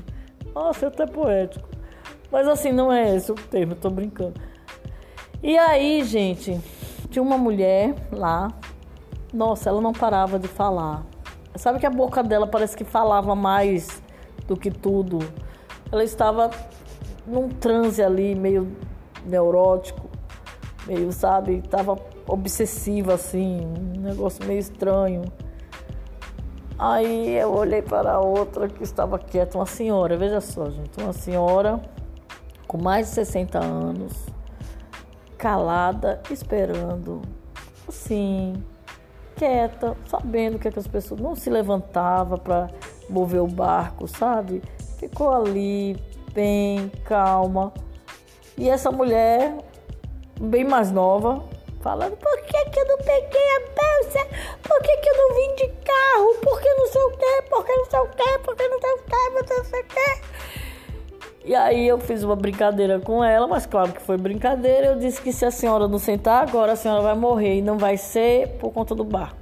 Nossa, 0.53 0.85
é 0.85 0.87
até 0.87 1.05
poético. 1.05 1.72
Mas 2.33 2.47
assim, 2.47 2.71
não 2.71 2.91
é 2.91 3.15
esse 3.15 3.31
o 3.31 3.35
termo, 3.35 3.75
tô 3.75 3.91
brincando. 3.91 4.33
E 5.43 5.55
aí, 5.55 6.03
gente, 6.03 6.59
tinha 7.11 7.21
uma 7.21 7.37
mulher 7.37 7.93
lá. 8.11 8.51
Nossa, 9.31 9.69
ela 9.69 9.79
não 9.79 9.93
parava 9.93 10.39
de 10.39 10.47
falar. 10.47 11.05
Sabe 11.55 11.77
que 11.77 11.85
a 11.85 11.91
boca 11.91 12.23
dela 12.23 12.47
parece 12.47 12.75
que 12.75 12.83
falava 12.83 13.35
mais 13.35 14.01
do 14.47 14.57
que 14.57 14.71
tudo. 14.71 15.19
Ela 15.91 16.03
estava 16.03 16.49
num 17.27 17.49
transe 17.49 18.01
ali, 18.01 18.33
meio 18.33 18.75
neurótico, 19.23 20.09
meio, 20.87 21.11
sabe, 21.11 21.59
estava 21.63 21.95
obsessiva 22.27 23.13
assim, 23.13 23.61
um 23.61 24.01
negócio 24.01 24.43
meio 24.43 24.59
estranho. 24.59 25.21
Aí 26.79 27.35
eu 27.37 27.53
olhei 27.53 27.83
para 27.83 28.13
a 28.13 28.19
outra 28.19 28.67
que 28.67 28.81
estava 28.81 29.19
quieta, 29.19 29.55
uma 29.55 29.67
senhora, 29.67 30.17
veja 30.17 30.41
só, 30.41 30.71
gente, 30.71 30.99
uma 30.99 31.13
senhora 31.13 31.79
com 32.73 32.81
mais 32.81 33.05
de 33.05 33.13
60 33.13 33.63
anos, 33.63 34.11
calada, 35.37 36.19
esperando, 36.31 37.21
assim, 37.87 38.53
quieta, 39.35 39.95
sabendo 40.07 40.57
que, 40.57 40.67
as 40.67 40.87
pessoas 40.87 41.21
não 41.21 41.35
se 41.35 41.51
levantava 41.51 42.35
para 42.35 42.71
mover 43.07 43.41
o 43.41 43.47
barco, 43.47 44.07
sabe? 44.07 44.63
Ficou 44.97 45.31
ali, 45.31 45.95
bem, 46.33 46.89
calma. 47.05 47.71
E 48.57 48.67
essa 48.67 48.89
mulher, 48.89 49.55
bem 50.41 50.63
mais 50.63 50.91
nova, 50.91 51.43
falando: 51.79 52.17
por 52.17 52.41
que, 52.41 52.69
que 52.71 52.79
eu 52.79 52.87
não 52.87 52.97
peguei 52.97 53.32
aí 61.63 61.87
eu 61.87 61.99
fiz 61.99 62.23
uma 62.23 62.35
brincadeira 62.35 62.99
com 62.99 63.23
ela, 63.23 63.47
mas 63.47 63.65
claro 63.65 63.91
que 63.91 64.01
foi 64.01 64.17
brincadeira. 64.17 64.87
Eu 64.87 64.95
disse 64.97 65.21
que 65.21 65.31
se 65.31 65.45
a 65.45 65.51
senhora 65.51 65.87
não 65.87 65.97
sentar 65.97 66.47
agora, 66.47 66.73
a 66.73 66.75
senhora 66.75 67.01
vai 67.01 67.15
morrer 67.15 67.57
e 67.57 67.61
não 67.61 67.77
vai 67.77 67.97
ser 67.97 68.49
por 68.59 68.71
conta 68.71 68.93
do 68.93 69.03
barco. 69.03 69.37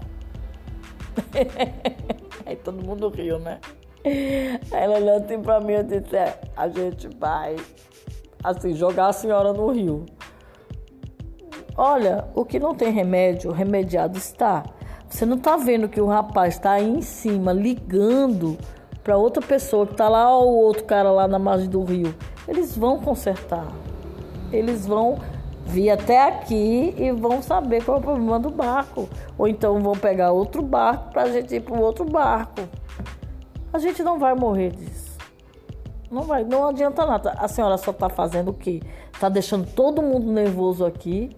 aí 2.45 2.55
todo 2.55 2.83
mundo 2.83 3.09
riu, 3.09 3.39
né? 3.39 3.59
Aí 4.05 4.83
ela 4.83 4.97
olhou 4.97 5.17
assim 5.17 5.41
pra 5.41 5.59
mim 5.59 5.73
e 5.73 5.83
disse: 5.83 6.15
é, 6.15 6.39
a 6.55 6.67
gente 6.67 7.07
vai 7.19 7.55
assim 8.43 8.73
jogar 8.73 9.07
a 9.07 9.13
senhora 9.13 9.53
no 9.53 9.71
rio. 9.71 10.05
Olha, 11.77 12.25
o 12.35 12.43
que 12.43 12.59
não 12.59 12.75
tem 12.75 12.91
remédio, 12.91 13.51
remediado 13.51 14.17
está. 14.17 14.63
Você 15.07 15.25
não 15.25 15.37
tá 15.37 15.57
vendo 15.57 15.89
que 15.89 15.99
o 15.99 16.07
rapaz 16.07 16.55
está 16.55 16.71
aí 16.71 16.89
em 16.89 17.01
cima 17.01 17.51
ligando 17.51 18.57
para 19.03 19.17
outra 19.17 19.41
pessoa 19.41 19.85
que 19.85 19.93
está 19.93 20.07
lá 20.07 20.35
ou 20.37 20.53
outro 20.63 20.83
cara 20.83 21.11
lá 21.11 21.27
na 21.27 21.39
margem 21.39 21.67
do 21.67 21.83
rio, 21.83 22.13
eles 22.47 22.77
vão 22.77 22.99
consertar. 22.99 23.67
Eles 24.51 24.85
vão 24.85 25.17
vir 25.65 25.89
até 25.89 26.27
aqui 26.27 26.93
e 26.97 27.11
vão 27.11 27.41
saber 27.41 27.83
qual 27.83 27.97
é 27.97 27.99
o 27.99 28.03
problema 28.03 28.39
do 28.39 28.49
barco. 28.49 29.09
Ou 29.37 29.47
então 29.47 29.81
vão 29.81 29.93
pegar 29.93 30.31
outro 30.31 30.61
barco 30.61 31.11
para 31.11 31.23
a 31.23 31.29
gente 31.31 31.55
ir 31.55 31.61
para 31.61 31.79
outro 31.79 32.05
barco. 32.05 32.61
A 33.73 33.79
gente 33.79 34.03
não 34.03 34.19
vai 34.19 34.35
morrer 34.35 34.71
disso. 34.71 35.17
Não 36.11 36.23
vai, 36.23 36.43
não 36.43 36.67
adianta 36.67 37.05
nada. 37.05 37.31
A 37.37 37.47
senhora 37.47 37.77
só 37.77 37.91
está 37.91 38.09
fazendo 38.09 38.51
o 38.51 38.53
quê? 38.53 38.81
Está 39.13 39.29
deixando 39.29 39.65
todo 39.65 40.01
mundo 40.01 40.31
nervoso 40.31 40.85
aqui 40.85 41.35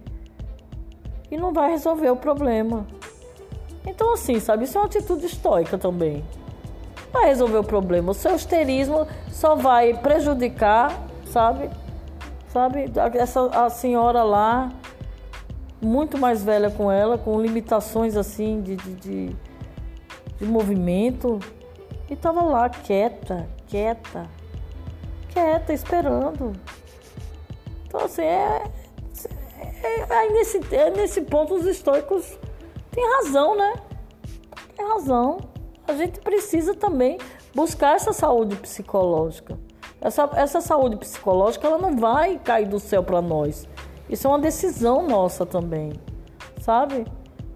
e 1.29 1.37
não 1.37 1.53
vai 1.53 1.71
resolver 1.71 2.09
o 2.09 2.15
problema. 2.15 2.85
Então, 3.85 4.13
assim, 4.13 4.39
sabe, 4.39 4.63
isso 4.63 4.77
é 4.77 4.81
uma 4.81 4.87
atitude 4.87 5.25
estoica 5.25 5.77
também 5.77 6.23
vai 7.13 7.27
resolver 7.27 7.57
o 7.57 7.63
problema. 7.63 8.11
O 8.11 8.13
seu 8.13 8.35
esterismo 8.35 9.07
só 9.29 9.55
vai 9.55 9.93
prejudicar, 9.93 10.99
sabe? 11.27 11.69
Sabe? 12.49 12.91
Essa 13.13 13.45
a 13.65 13.69
senhora 13.69 14.23
lá, 14.23 14.71
muito 15.79 16.17
mais 16.17 16.43
velha 16.43 16.71
com 16.71 16.91
ela, 16.91 17.17
com 17.17 17.39
limitações 17.39 18.17
assim 18.17 18.61
de, 18.61 18.75
de, 18.75 18.95
de, 18.95 19.35
de 20.39 20.45
movimento, 20.45 21.39
e 22.09 22.15
tava 22.15 22.41
lá 22.41 22.67
quieta, 22.69 23.47
quieta, 23.67 24.27
quieta, 25.29 25.71
esperando. 25.71 26.53
Então 27.87 28.01
assim, 28.01 28.23
é, 28.23 28.63
é, 29.83 29.99
é 30.09 30.29
nesse, 30.31 30.59
é 30.71 30.89
nesse 30.89 31.21
ponto 31.21 31.53
os 31.53 31.65
estoicos 31.65 32.37
têm 32.91 33.03
razão, 33.17 33.55
né? 33.55 33.73
Tem 34.75 34.87
razão 34.87 35.52
a 35.87 35.93
gente 35.93 36.19
precisa 36.19 36.73
também 36.73 37.17
buscar 37.53 37.95
essa 37.95 38.13
saúde 38.13 38.55
psicológica. 38.55 39.57
Essa, 40.01 40.29
essa 40.35 40.61
saúde 40.61 40.97
psicológica 40.97 41.67
ela 41.67 41.77
não 41.77 41.97
vai 41.97 42.37
cair 42.37 42.67
do 42.67 42.79
céu 42.79 43.03
para 43.03 43.21
nós. 43.21 43.67
Isso 44.09 44.27
é 44.27 44.29
uma 44.29 44.39
decisão 44.39 45.07
nossa 45.07 45.45
também, 45.45 45.93
sabe? 46.59 47.05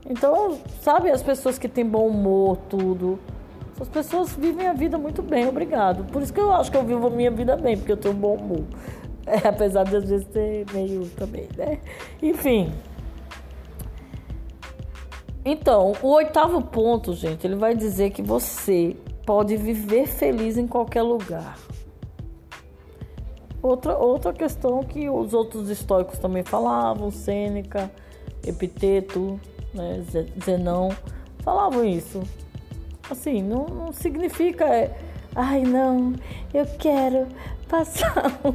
Então, 0.10 0.58
sabe, 0.82 1.12
as 1.12 1.22
pessoas 1.22 1.60
que 1.60 1.68
têm 1.68 1.86
bom 1.86 2.08
humor, 2.08 2.58
tudo, 2.70 3.20
essas 3.78 3.90
pessoas 3.90 4.34
vivem 4.34 4.68
a 4.68 4.74
vida 4.74 4.98
muito 4.98 5.22
bem, 5.22 5.48
obrigado. 5.48 6.06
Por 6.06 6.22
isso 6.22 6.34
que 6.34 6.40
eu 6.40 6.52
acho 6.52 6.72
que 6.72 6.78
eu 6.78 6.84
vivo 6.84 7.08
a 7.08 7.10
minha 7.10 7.30
vida 7.30 7.56
bem, 7.56 7.78
porque 7.78 7.92
eu 7.92 7.98
tenho 7.98 8.14
bom 8.14 8.36
humor. 8.36 8.64
É, 9.30 9.46
apesar 9.46 9.84
de 9.84 9.94
às 9.94 10.10
vezes 10.10 10.26
ser 10.32 10.66
meio 10.72 11.06
também, 11.18 11.50
né? 11.58 11.80
Enfim. 12.24 12.72
Então, 15.50 15.94
o 16.02 16.10
oitavo 16.10 16.62
ponto, 16.62 17.14
gente, 17.14 17.48
ele 17.48 17.56
vai 17.56 17.74
dizer 17.74 18.10
que 18.10 18.22
você 18.22 18.98
pode 19.26 19.56
viver 19.56 20.06
feliz 20.06 20.58
em 20.58 20.68
qualquer 20.68 21.04
lugar. 21.04 21.58
Outra, 23.62 23.98
outra 23.98 24.34
questão 24.34 24.84
que 24.84 25.10
os 25.10 25.34
outros 25.34 25.70
estoicos 25.70 26.20
também 26.20 26.44
falavam, 26.44 27.10
Sêneca, 27.10 27.90
Epiteto, 28.46 29.40
né, 29.74 30.04
Zenão, 30.44 30.90
falavam 31.40 31.86
isso. 31.86 32.22
Assim, 33.10 33.42
não, 33.42 33.68
não 33.68 33.94
significa. 33.94 34.66
É, 34.66 34.98
Ai, 35.34 35.62
não, 35.62 36.14
eu 36.54 36.66
quero 36.78 37.26
passar. 37.70 38.38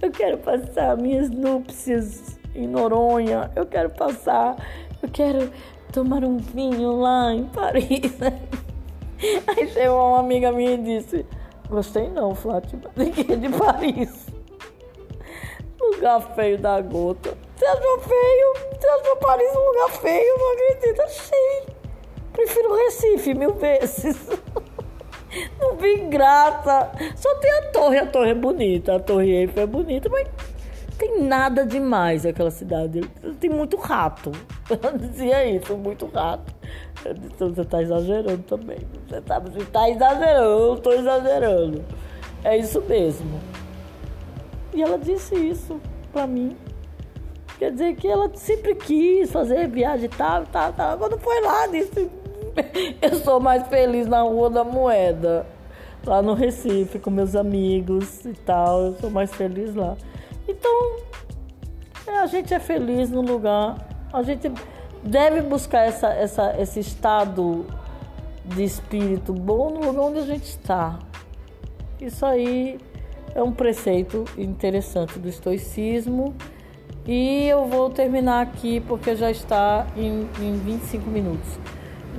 eu 0.00 0.12
quero 0.12 0.38
passar 0.38 0.96
minhas 0.96 1.28
núpcias 1.28 2.38
em 2.54 2.66
Noronha. 2.66 3.50
Eu 3.54 3.66
quero 3.66 3.90
passar. 3.90 4.56
Eu 5.02 5.08
quero 5.08 5.50
tomar 5.92 6.24
um 6.24 6.36
vinho 6.38 7.00
lá 7.00 7.32
em 7.32 7.44
Paris. 7.46 8.18
Aí 9.48 9.68
chegou 9.68 10.08
uma 10.08 10.20
amiga 10.20 10.50
minha 10.52 10.72
e 10.72 10.78
disse: 10.78 11.26
Gostei 11.68 12.08
não, 12.08 12.34
Fátima, 12.34 12.90
de 12.96 13.48
Paris. 13.56 14.26
Lugar 15.80 16.20
feio 16.34 16.58
da 16.58 16.80
gota. 16.80 17.36
Você 17.56 17.64
achou 17.64 18.00
feio? 18.00 18.54
Você 18.72 18.86
achou 18.86 19.16
Paris 19.16 19.54
um 19.54 19.66
lugar 19.66 19.90
feio? 19.90 20.38
Não 20.38 20.52
acredito. 20.52 21.02
Achei. 21.02 21.66
Prefiro 22.32 22.74
Recife 22.74 23.34
mil 23.34 23.54
vezes. 23.54 24.28
Não 25.60 25.76
vi 25.76 25.96
graça. 26.08 26.90
Só 27.16 27.34
tem 27.36 27.50
a 27.50 27.62
torre. 27.70 27.98
A 27.98 28.06
torre 28.06 28.30
é 28.30 28.34
bonita. 28.34 28.96
A 28.96 29.00
torre 29.00 29.30
Eiffel 29.30 29.62
é 29.62 29.66
bonita, 29.66 30.08
mas 30.08 30.26
tem 31.00 31.22
nada 31.22 31.64
demais 31.64 32.26
aquela 32.26 32.50
cidade. 32.50 33.00
Tem 33.40 33.48
muito 33.48 33.78
rato. 33.78 34.30
Eu 34.68 34.98
dizia 34.98 35.46
isso, 35.46 35.74
muito 35.74 36.06
rato. 36.06 36.54
Eu 37.02 37.14
disse, 37.14 37.36
você 37.38 37.62
está 37.62 37.82
exagerando 37.82 38.42
também. 38.42 38.78
Você 39.08 39.16
está 39.16 39.40
tá 39.72 39.88
exagerando, 39.88 40.62
eu 40.62 40.74
estou 40.74 40.92
exagerando. 40.92 41.84
É 42.44 42.58
isso 42.58 42.82
mesmo. 42.82 43.40
E 44.74 44.82
ela 44.82 44.98
disse 44.98 45.34
isso 45.34 45.80
para 46.12 46.26
mim. 46.26 46.54
Quer 47.58 47.72
dizer 47.72 47.96
que 47.96 48.06
ela 48.06 48.30
sempre 48.34 48.74
quis 48.74 49.32
fazer 49.32 49.66
viagem 49.68 50.04
e 50.04 50.08
tal, 50.08 50.44
tal, 50.44 50.72
tal. 50.74 50.98
Quando 50.98 51.18
foi 51.18 51.40
lá, 51.40 51.66
disse: 51.68 52.10
Eu 53.00 53.16
sou 53.16 53.40
mais 53.40 53.66
feliz 53.68 54.06
na 54.06 54.20
Rua 54.20 54.50
da 54.50 54.62
Moeda, 54.62 55.46
lá 56.04 56.20
no 56.20 56.34
Recife, 56.34 56.98
com 56.98 57.10
meus 57.10 57.34
amigos 57.34 58.24
e 58.26 58.34
tal. 58.34 58.82
Eu 58.82 58.94
sou 58.96 59.10
mais 59.10 59.34
feliz 59.34 59.74
lá. 59.74 59.96
Então, 60.50 60.96
é, 62.08 62.18
a 62.18 62.26
gente 62.26 62.52
é 62.52 62.58
feliz 62.58 63.08
no 63.08 63.20
lugar, 63.20 63.76
a 64.12 64.20
gente 64.22 64.50
deve 65.00 65.42
buscar 65.42 65.86
essa, 65.86 66.08
essa, 66.08 66.60
esse 66.60 66.80
estado 66.80 67.64
de 68.44 68.64
espírito 68.64 69.32
bom 69.32 69.70
no 69.70 69.86
lugar 69.86 70.02
onde 70.02 70.18
a 70.18 70.26
gente 70.26 70.44
está. 70.44 70.98
Isso 72.00 72.26
aí 72.26 72.80
é 73.32 73.40
um 73.42 73.52
preceito 73.52 74.24
interessante 74.36 75.20
do 75.20 75.28
estoicismo. 75.28 76.34
E 77.06 77.46
eu 77.46 77.66
vou 77.66 77.88
terminar 77.88 78.42
aqui 78.42 78.80
porque 78.80 79.14
já 79.14 79.30
está 79.30 79.86
em, 79.96 80.28
em 80.40 80.58
25 80.58 81.08
minutos. 81.08 81.48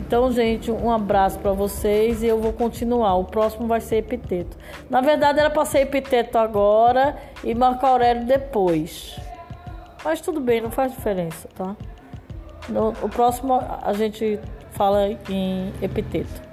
Então, 0.05 0.31
gente, 0.31 0.71
um 0.71 0.91
abraço 0.91 1.39
para 1.39 1.53
vocês 1.53 2.21
e 2.21 2.27
eu 2.27 2.39
vou 2.39 2.51
continuar. 2.51 3.15
O 3.15 3.23
próximo 3.23 3.67
vai 3.67 3.79
ser 3.79 3.97
epiteto. 3.97 4.57
Na 4.89 4.99
verdade, 4.99 5.39
era 5.39 5.49
para 5.49 5.63
ser 5.63 5.79
epiteto 5.79 6.37
agora 6.37 7.15
e 7.43 7.55
Marco 7.55 7.85
Aurélio 7.85 8.25
depois. 8.25 9.17
Mas 10.03 10.19
tudo 10.19 10.41
bem, 10.41 10.59
não 10.59 10.71
faz 10.71 10.91
diferença, 10.91 11.47
tá? 11.55 11.75
No, 12.67 12.89
o 13.01 13.07
próximo 13.07 13.59
a 13.81 13.93
gente 13.93 14.39
fala 14.71 15.07
em 15.29 15.71
epiteto. 15.81 16.50